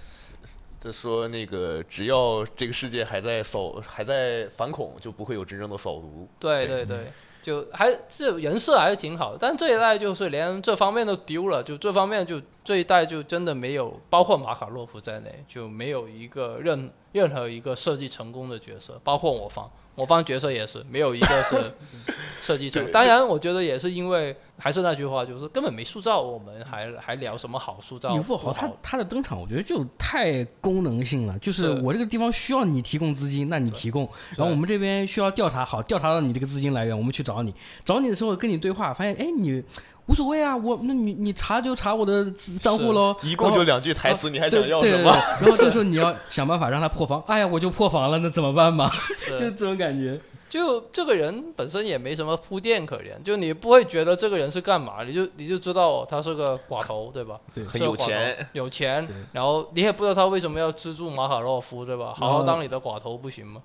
[0.79, 6.27] 就说那个只要这个世界还在扫还在反恐，就不会有真正的扫毒。
[6.39, 19.69] 对对对对，就还这人设还是挺好的，但这一代就是连这方面都丢了，就这方面就这一代就真的没有，包括马卡洛夫在内，就没有一个任任何一个设计成功的角色，包括我方，
[19.99, 21.57] 我方角色也是没有一个是
[22.41, 22.89] 设计成。
[22.91, 28.15] 当然，我觉得也是因为还是那句话，就是根本没塑造，我们还还聊什么好塑造？
[28.15, 31.37] 女富豪他他的登场，我觉得就太功能性了。
[31.39, 37.53] 就是是我这个地方需要你提供资金，那你提供；然后我们这边需要调查，好调查到你这个资金来源，我们去找你。
[37.83, 39.61] 找你的时候跟你对话，发现哎你
[40.09, 42.25] 无所谓啊，我那你你查就查我的
[42.61, 43.15] 账户喽。
[43.23, 45.11] 一共就两句台词，你还想要什么？
[45.11, 48.91] 对对对然后这时候你要想办法让他破防，哎呀，我就破防了，那怎么办嘛？
[49.37, 50.19] 就这种感感觉。
[50.49, 57.39] 就这个人本身也没什么铺垫可言，就你不会觉得这个人是干嘛，你就你就知道他是个寡头，对吧？
[57.53, 62.15] 对很有钱，有钱，然后你也不知道他为什么要资助马卡洛夫，对吧？
[62.17, 63.61] 好好当你的寡头不行吗？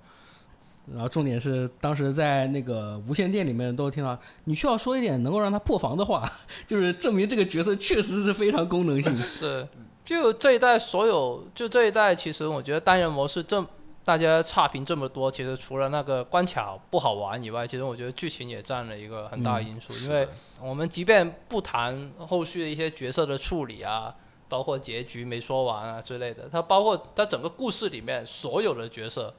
[0.93, 6.31] 然后重点是，当时在那个无线电里面都听到，你需要说一点能够让他破防的话，
[6.67, 9.13] 就是证明这个角色确实是非常功能性。
[9.17, 9.67] 是，
[10.03, 13.65] 就这一代所有，就这一代，其实我觉得单人模式这
[14.03, 19.91] 大家差评这么多，其实除了那个关卡不好玩以外，其实我觉得剧情也占了一个很大的因素。
[20.05, 20.27] 因为
[20.61, 24.13] 我们即便不谈后续的一些角色的处理啊，
[24.47, 29.33] 包括结局没说完啊之类的，它包括它整个故事里面所有的角色，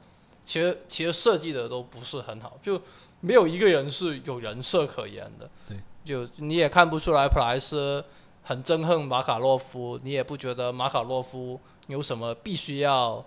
[0.46, 2.80] 其实其实设计的都不是很好，就
[3.20, 5.50] 没有一个人是有人设可言的。
[5.68, 8.02] 对，就你也看不出来普莱斯
[8.44, 13.22] 很憎恨马卡洛夫，你也不觉得马卡洛夫有什么必须要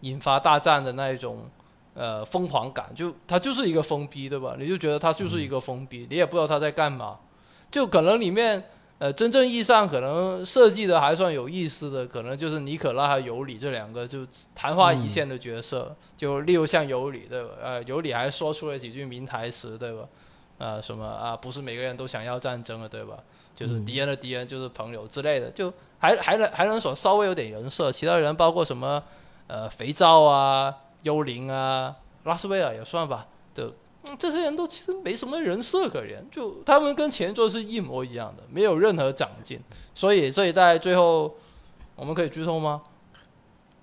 [0.00, 1.48] 引发大战的那一种
[1.94, 4.56] 呃疯狂感，就他就是一个疯逼，对吧？
[4.58, 7.18] 你就觉得他就是一个疯逼，你也不知道他在干嘛，
[7.70, 8.64] 就可能里面。
[8.98, 14.26] 呃，真正意义上可能设计的还算有意思的，可能就是尼可拉和尤里这两个就
[14.56, 15.94] 昙花一现的角色。
[16.16, 17.50] 就例如像尤里，对吧？
[17.62, 20.02] 呃，尤里还说出了几句名台词，对吧？
[20.58, 21.36] 呃，什么啊？
[21.36, 23.18] 不是每个人都想要战争的，对吧？
[23.54, 27.92] 就是敌人的敌人就是朋友之类的，就还还能还能说稍微有点人设。
[27.92, 29.00] 其他人包括什么
[29.46, 31.94] 呃肥皂啊、幽灵啊、
[32.24, 33.37] 拉斯维尔也算吧，就。
[34.16, 39.60] 这些人都其实没什么人设可言，就他们跟前作是一模一样的，没有任何长进。
[39.94, 41.34] 所以这一代最后，
[41.96, 42.82] 我们可以剧透吗？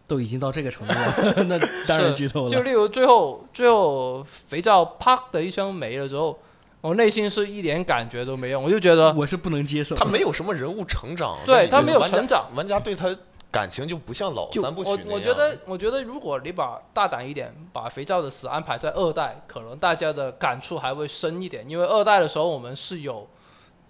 [0.08, 2.50] 都已经到这个程度了， 那当然剧透了。
[2.50, 6.38] 就例如最后，最后肥皂啪的一声没了之后，
[6.82, 9.96] 我内心是一点感觉都没有，我就觉得我是不能接受。
[9.96, 13.16] 他没有什么人物成长，对他没有成长，玩家对他。
[13.56, 21.64] 感情就不像老三部曲我我觉得，我觉得如果你把大胆一点，把肥皂的死安排在二代，可能大家的感触还会深一点。
[21.70, 23.26] 因为二代的时候我们是有，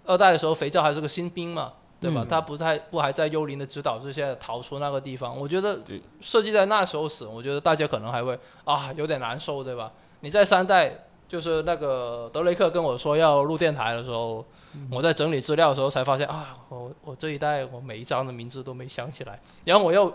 [0.04, 2.24] 二代的时候肥皂还是个新兵嘛，对吧？
[2.30, 5.36] 他不太不还在幽灵的指导之下逃出那个地方。
[5.36, 5.80] 我觉得
[6.20, 9.90] 设计在那时候死，我觉得大家可能还会啊有点难受，对吧？
[10.20, 14.46] 你在三代，就是那个德雷克跟我说要录电台的时候。
[14.90, 20.12] 我在整理资料的时候才发现啊，我我这一代我每一张的名字都没想起来，然后我又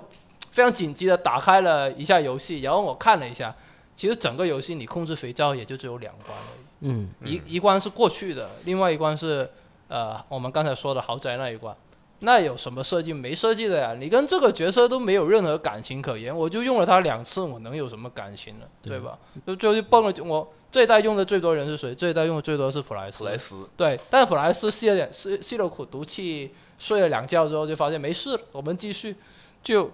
[0.51, 3.55] 非常紧急的打开了一下游戏，然后我看了一下，
[3.95, 9.49] 其实整个游戏你控制肥皂也就只有两关而已，嗯，一一关是过去的，另外一关是
[9.87, 11.75] 呃我们刚才说的豪宅那一关，
[12.23, 13.95] 那有什么设计没设计的呀？
[13.99, 18.65] 你跟这个角色都没有任何感情可言，我就用了他两次，我能有什么感情呢？
[18.81, 19.17] 对吧？
[19.45, 20.53] 就最后就蹦了我。
[20.71, 21.93] 这一代用的最多人是谁？
[21.93, 23.23] 这一代用的最多是普莱斯。
[23.23, 29.15] 普莱斯对，但是普莱斯吸了点吸吸了苦毒气，睡了两觉之后就发现没事，我们继续。
[29.63, 29.91] 就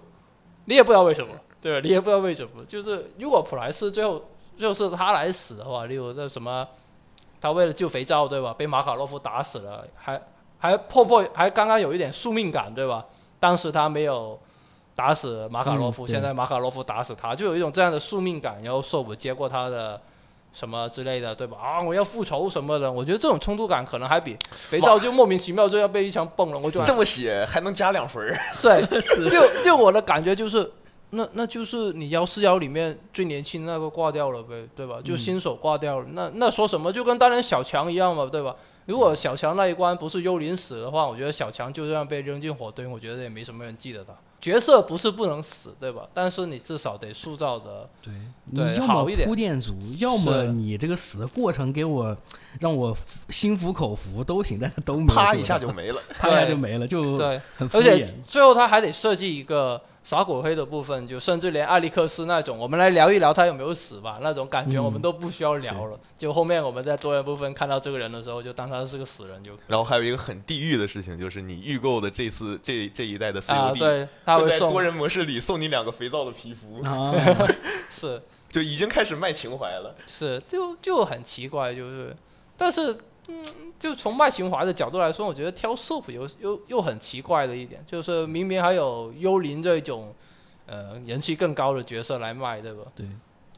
[0.66, 1.80] 你也不知道为什么，对吧？
[1.82, 2.64] 你也不知道为什么。
[2.66, 6.68] 就是如果普莱斯最后就是他来死的话，例如这什么，
[7.40, 8.54] 他为了救肥皂，对吧？
[8.54, 10.20] 被马卡洛夫打死了，还
[10.58, 13.04] 还破破还刚刚有一点宿命感，对吧？
[13.40, 14.38] 当时他没有
[14.94, 18.62] 打死马卡洛夫，现在马卡洛夫打死他，就有一种这样的宿命感。
[18.62, 20.00] 然后受我接过他的。
[20.50, 21.58] 什么之类的，对吧？
[21.62, 28.34] 啊，我要复仇什么的，我觉得这种冲突感可能还比 肥皂就莫名其妙就要被一枪崩了，我就这么写还能加两分儿？
[28.60, 28.82] 对，
[29.28, 30.68] 就就我的感觉就是，
[31.10, 34.96] 那那就是你幺四幺里面最年轻那个挂掉了呗，对吧？
[35.04, 38.56] 就新手挂掉了，那那说什么就跟当年小强一样嘛，对吧？
[38.88, 44.14] 如果小强那一关不是幽灵死的话，我觉得小强就这样被扔进火堆，我觉得也没什么人记得他。
[44.40, 46.08] 角色不是不能死，对吧？
[46.14, 48.14] 但是你至少得塑造的对
[48.54, 49.28] 对好一点。
[49.28, 52.16] 铺垫足，要么你这个死的过程给我
[52.60, 52.96] 让我
[53.28, 59.78] 心服口服都行，但是都没啪一下就没了， 啪一下就没了，就对，很而且最后他还得设计一个。
[60.08, 66.00] 撒果灰的部分，就甚至连艾利克斯那种，我们来聊一聊他有没有死吧，那种感觉我们都不需要聊了。
[66.16, 69.52] 就后面我们在多人部分看到这个人的时候，就当他是个死人就。
[69.66, 76.82] 然后还有一个很地狱的事情，就是你预购的这次这这一代的 COD，对，他会在多人模式里送你两个肥皂的皮肤，
[77.92, 79.94] 是，就已经开始卖情怀了。
[80.06, 82.16] 是，就就很奇怪，就是，
[82.56, 82.96] 但是。
[83.30, 83.44] 嗯，
[83.78, 90.14] 就从卖情怀的角度来说，我觉得挑 SOP 又又又很奇怪的一点，就是明明还有幽灵这种，
[90.64, 92.82] 呃，人气更高的角色来卖，对吧？
[92.96, 93.06] 对，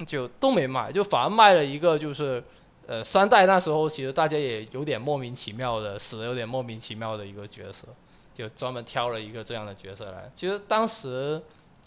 [0.05, 2.43] 就都没卖，就反而卖了一个，就是
[2.89, 7.87] 呃，三代那时候其实大家也有点莫名其妙的死的有点莫名其妙的一个角色，
[8.35, 10.29] 就专门挑了一个这样的角色来。
[10.35, 11.41] 其实当时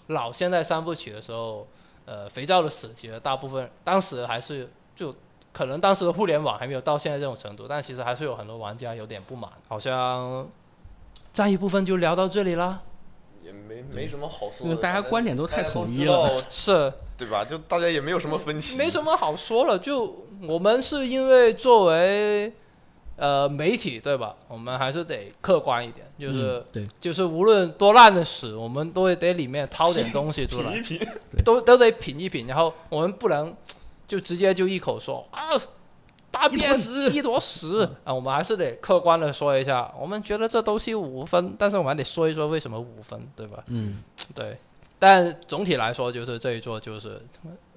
[0.07, 1.67] 老现代三部曲的时候，
[2.05, 5.13] 呃，肥皂的死其实大部分当时还是就。
[5.53, 9.49] 可能当时的互联网还没有到现在这种程度，但其实还是有很多玩家有点不满。
[9.69, 10.45] 好像
[11.31, 12.81] 这一部分就聊到这里啦。
[13.45, 17.43] 也没没什么好说的，因为大家观点都太统一了是对吧？
[17.43, 19.77] 就大家也没有什么分歧，没什么好说了。
[19.77, 22.53] 就我们是因为作为
[23.17, 24.33] 呃媒体对吧？
[24.47, 30.99] 我们还是得客观一点，就是、嗯对，就是无论多烂的屎，我们都会得里面掏点东西出来品一，品。
[31.43, 33.53] 都都得品一品，然后我们不能
[34.13, 35.41] 就直接就一口说啊。
[36.33, 38.11] 大一便屎一坨屎啊！
[38.11, 43.63] 我们还是得客观的说一下，我们觉得这东西五分，但是我们还得说一说为什么五分，对吧？
[43.67, 43.99] 嗯，
[44.33, 44.57] 对，
[44.97, 47.21] 但总体来说，就是这一座就是，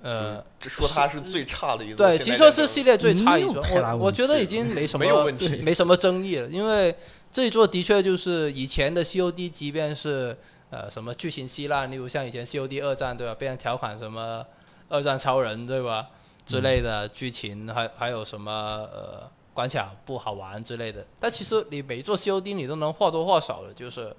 [0.01, 3.63] 呃，只说它是最差的一座对，现代极射是系列最差一座，
[3.93, 6.97] 我我觉得已经没什么没有问题没什么争议了，因为
[7.31, 10.35] 这一座的确就是以前的 COD，即便是
[10.71, 14.43] 呃什么剧情稀烂，例如像以前 COD 二战对吧，被人调侃什么
[14.89, 16.07] 二战超人对吧
[16.47, 18.51] 之类的剧情，还还有什么
[18.93, 24.15] 呃关卡不好玩之类的，但其实你每一座 COD 你都能或多或少的，就是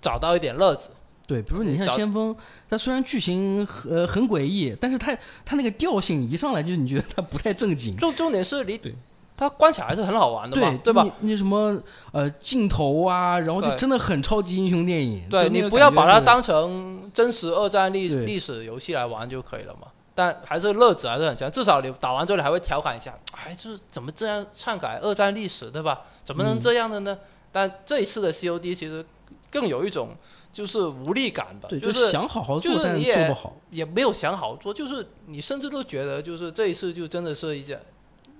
[0.00, 0.90] 找到一点乐子。
[1.26, 2.34] 对，比如你像找先锋，
[2.70, 7.94] 它虽然剧情呃很诡异，但是它它那个调性一上来就你觉得它不太正经。
[7.96, 8.94] 重重点是你对
[9.36, 11.02] 它关卡还是很好玩的嘛，对对吧？
[11.20, 11.30] 你？
[11.32, 11.78] 你什么
[12.12, 15.28] 呃镜头啊，然后就真的很超级英雄电影。
[15.28, 19.88] 对你不要把它当成真实二战历历史游戏来玩就可以了嘛。
[20.18, 26.06] 但还是乐子还是很强，至少你打完之后你还会调侃一下，哎，就是怎么这样篡改二战历史，对吧？
[26.24, 27.16] 怎么能嗯这样的呢？
[27.52, 29.06] 但这一次的 COD 其实
[29.48, 30.16] 更有一种
[30.52, 33.56] 就是无力感吧，对，就是想好好做，就是但是你也做不好。
[33.70, 37.80] 也没有想好做，就是你甚至都觉得，就是这一次就真的是一件，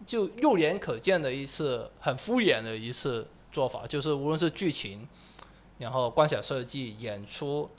[0.04, 5.06] 就肉眼可见的一次很敷衍的一次做法，就是无论是剧情，
[5.78, 7.70] 然后关卡设计、演出，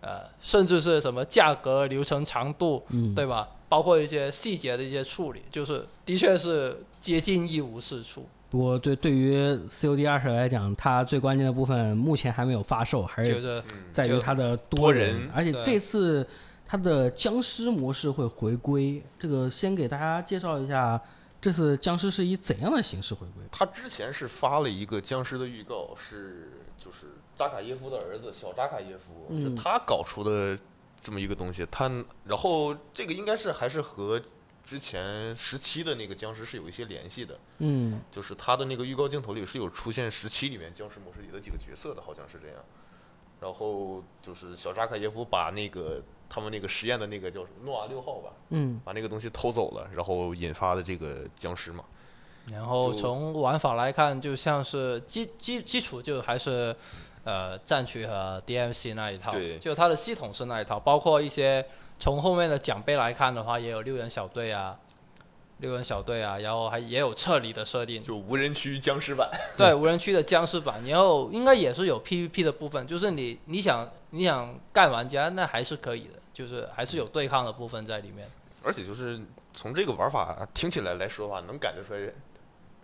[0.00, 3.48] 呃，甚至是什么价格、流程长度，嗯，对吧？
[3.68, 8.26] 包括一些细节的一些处理，就是的确是接近一无是处。
[8.50, 9.36] 不过对对于
[9.68, 16.26] COD 二十来讲，它最关键的部分目前还没有发售，还就是是嗯，在于它的多人，人而且这次
[16.66, 19.02] 它的僵尸模式会回归。
[19.18, 20.98] 这个先给大家介绍一下，
[21.38, 23.44] 这次僵尸是以怎样的形式回归？
[23.52, 27.08] 他之前是发了一个僵尸的预告，是就是
[27.38, 30.58] 扎卡耶夫的儿子小扎卡耶夫，嗯是他搞出的
[31.00, 31.64] 这么一个东西。
[31.70, 31.88] 他
[32.24, 34.20] 然后这个应该是还是和
[34.64, 42.56] 之前十七的那个僵尸是有一些联系的，嗯，就是他的那个预告镜头里是有出现十七里面僵尸模式里的几个角色的，好像是这样。
[43.40, 51.84] 然后就是小扎卡耶夫把那个他们那个实验的那个叫什么诺瓦六号吧，嗯，把那个东西偷走了，然后引发的这个僵尸嘛。
[52.50, 56.74] 然后从玩法来看，就像是基基基础就还是
[57.28, 61.62] 呃战区和 DMC 那一套，对就它的系统是那一套，包括一些
[62.00, 64.74] 从后面的奖杯来看的话，也有六人小队啊，
[65.58, 78.26] 六人小队啊，然后还也有撤离的设定，就无人区僵尸版， 对无人区的僵尸版，然后应该也是有 PVP 的部分，就是你你想你想干玩家那还是可以的，就是还是有对抗的部分在里面。
[78.62, 79.20] 而且就是
[79.52, 82.12] 从这个玩法听起来来说的话，能感觉出来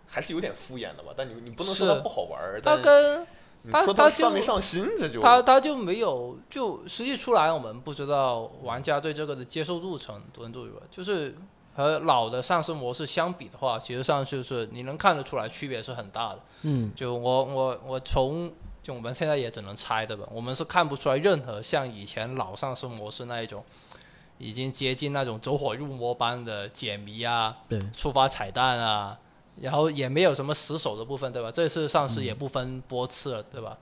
[0.07, 1.13] 还是有点敷衍的吧。
[1.17, 3.25] 但你你不能说它不好玩儿，它跟
[3.65, 10.81] 你说它它就上没上心，这就他他就没有，就实际出来，我们不知道玩家对这个的接受度程程度如何。
[10.91, 11.35] 就是
[11.75, 16.39] 和老的上升模式相比的话，其实上就是你能看得出来区别是很大的。
[16.61, 18.53] 嗯，就我我我从
[18.83, 23.63] 就我们现在也只能猜的吧，我们是看不出来任何像以前老上升模式那一种，
[24.37, 29.17] 已经接近那种走火入魔般的解谜啊，对，触发彩蛋啊，
[29.61, 31.51] 然后也没有什么死守的部分，对吧？
[31.51, 33.77] 这次上市也不分波次了，对吧？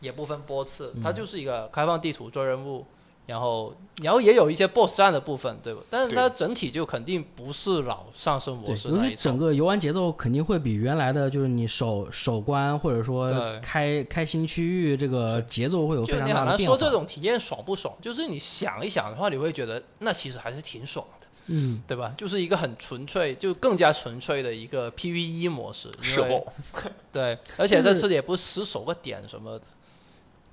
[0.00, 2.86] 也不分波次，它就是一个开放地图做任务，
[3.26, 5.82] 然后然后也有一些 BOSS 战的部分，对吧？
[5.90, 9.10] 但是它整体就肯定不是老上升模式那一种。
[9.10, 13.30] 其整个游玩节奏肯定会比原来的，就是你守守关或者说
[13.60, 21.19] 开开新区域这个节奏会有非常就你大的说这种体验爽不爽，就是你想一想的话，你会觉得那其实还是挺爽的，
[21.52, 22.14] 嗯，对吧？
[22.16, 26.52] 就是一个很纯粹，就更加纯粹的一个 PVE 模式，因社为爆。
[27.12, 29.64] 对，而且这次也不是死守个点什么的。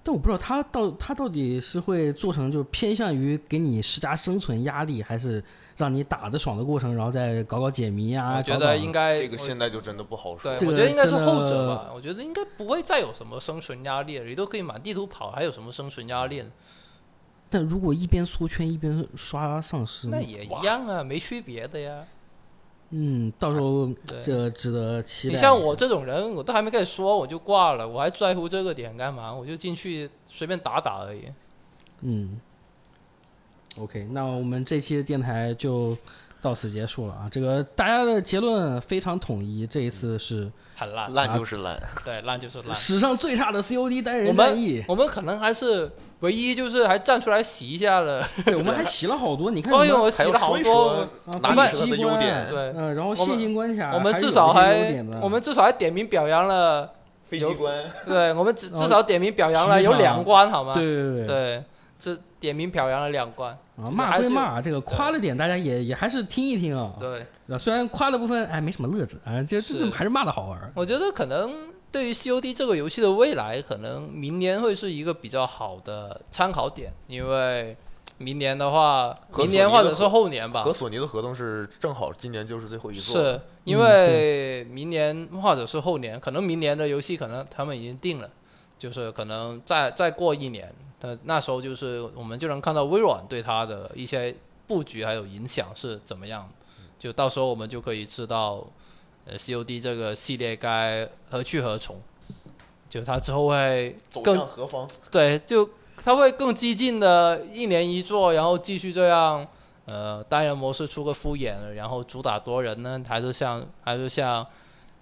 [0.03, 5.43] 但我不知道他到他到底是会做成就是偏向于给你施加生存压力，还是
[5.75, 8.37] 让你打的爽的过程，然后再搞搞解谜啊？
[8.37, 10.67] 我觉得应该这个现在就真的不好说对，。
[10.67, 11.91] 我觉得应该是后者吧。
[11.93, 16.49] 我觉得应该不会再有什么生存压力了，你都可以满地图跑，还有什么生存压力呢？
[17.49, 22.03] 但如果一边缩圈一边刷丧尸，那也一样啊，没区别的呀。
[22.89, 23.93] 嗯，到时候
[24.23, 25.33] 这值得期待。
[25.33, 29.33] 你像我，这种人，我都还没开始说我就挂了，我还在乎这个点干嘛？
[29.33, 31.23] 我就进去随便打打而已。
[32.01, 32.39] 嗯
[33.77, 35.97] ，OK，那我们这期的电台就
[36.41, 37.27] 到此结束了啊。
[37.31, 41.79] 这个大家的结论非常统一，这一次是很烂，烂就是烂。
[42.05, 42.75] 对，烂就是烂。
[42.75, 44.85] 史上最差的 COD 单人战役们。
[44.87, 48.23] 我们可能还是唯一就是还站出来洗一下了。
[48.45, 50.89] 对，我们还洗了好多，你看我洗了好多说一说。
[51.25, 52.47] 啊哪里是它的机关优点？
[52.49, 56.91] 对，嗯，然后我线们性关卡，我们至少还我们至少还点名表扬了，
[57.25, 60.73] 飞机关，对我们至哦至少点名表扬了有两关，好吗？
[60.73, 61.63] 对对对对，
[61.99, 63.51] 这点名表扬了两关。
[63.77, 66.93] 啊，骂还是归骂，这个夸的点大家也也还是听一听啊。
[66.99, 70.71] 对，对虽然夸的部分哎没什么乐子啊，这这还是骂的好玩？
[70.75, 71.55] 我觉得可能
[71.91, 77.77] 对于 COD 这个游戏的未来，可能明年会是一个比较好的参考点，因为
[78.17, 83.21] 明年的话，和明年或者是后年吧和，索尼的合同是正好今年就是最后一座。
[83.21, 88.27] 是因为明年或者是后年，可能明年的游戏可能他们已经定了，
[88.77, 94.35] 就是可能再再过一年，呃，那时候就是我们就能看到微软对它的一些
[94.67, 96.49] 布局还有影响是怎么样，
[96.97, 98.65] 就到时候我们就可以知道，
[99.25, 102.01] 呃，COD 这个系列该何去何从，
[102.89, 104.89] 就它之后会走更向何方？
[105.11, 105.69] 对，就
[106.03, 109.47] 它会更激进的一年一做，然后继续这样，
[109.85, 114.45] 呃，单人模式出个敷衍，然后主打多人呢，还是像还是像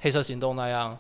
[0.02, 0.98] 黑色行动那样，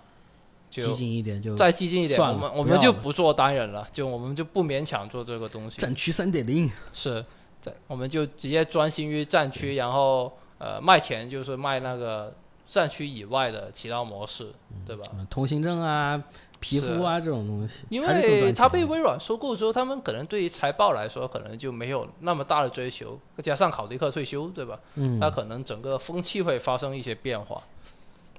[0.81, 7.23] 就激进一点就再激进一点，我们我们就不做单人了，就我们就不勉强做这个东西，战区三点零，是，
[7.61, 12.35] 在我们就直接专心于战区，然后呃卖钱就是卖那个
[12.67, 14.51] 战区以外的其他模式，
[14.85, 15.05] 对吧？
[15.13, 16.21] 嗯通行证啊、
[16.59, 18.41] 皮肤啊这种东西，因为赚钱。
[18.41, 24.79] 的它被微软收购之后，他们可能对于财报来说，可能就没有那么大的追求，再加上考迪克退休，对吧？
[24.95, 25.19] 嗯。
[25.19, 27.61] 那可能整个风气会发生一些变化，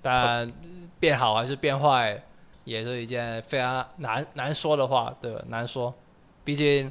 [0.07, 0.53] 但
[1.01, 2.23] 变好还是变坏，
[2.63, 5.43] 也是一件非常难难说的话，对吧？
[5.49, 5.93] 难说，
[6.45, 6.87] 毕竟、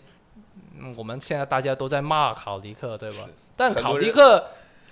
[0.78, 3.18] 嗯我们现在大家都在骂考迪克，对吧？
[3.56, 4.48] 但考迪克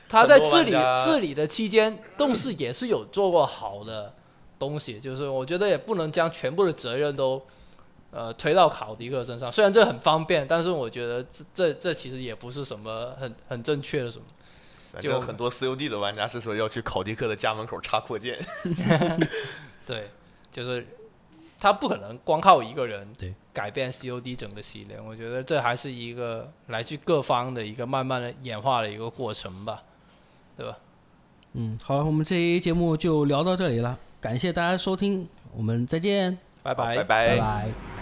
[0.07, 0.71] 他在治理
[1.03, 4.13] 治理的期间，动视也是有做过好的
[4.57, 7.41] 东西，就是我觉得也不能将全部的责任都
[8.11, 9.51] 呃推到考迪克身上。
[9.51, 14.24] 虽然这很方便，但是我觉得这这这其实也不是什么很很正确的什么。
[14.99, 18.37] 就很多 COD 的玩家是说要去考迪克的家门口插扩建。
[19.85, 20.09] 对，
[20.51, 20.85] 就是
[21.59, 29.83] 他不可能光靠一个人对改变 COD 整个系列，我觉得这还是一个来自各方的一个慢慢的演化的一个过程吧，
[30.57, 30.77] 对吧？
[31.53, 37.92] 嗯，好了，我们这一节目就聊到这里了，感谢大家收听，我们再见，拜拜拜拜拜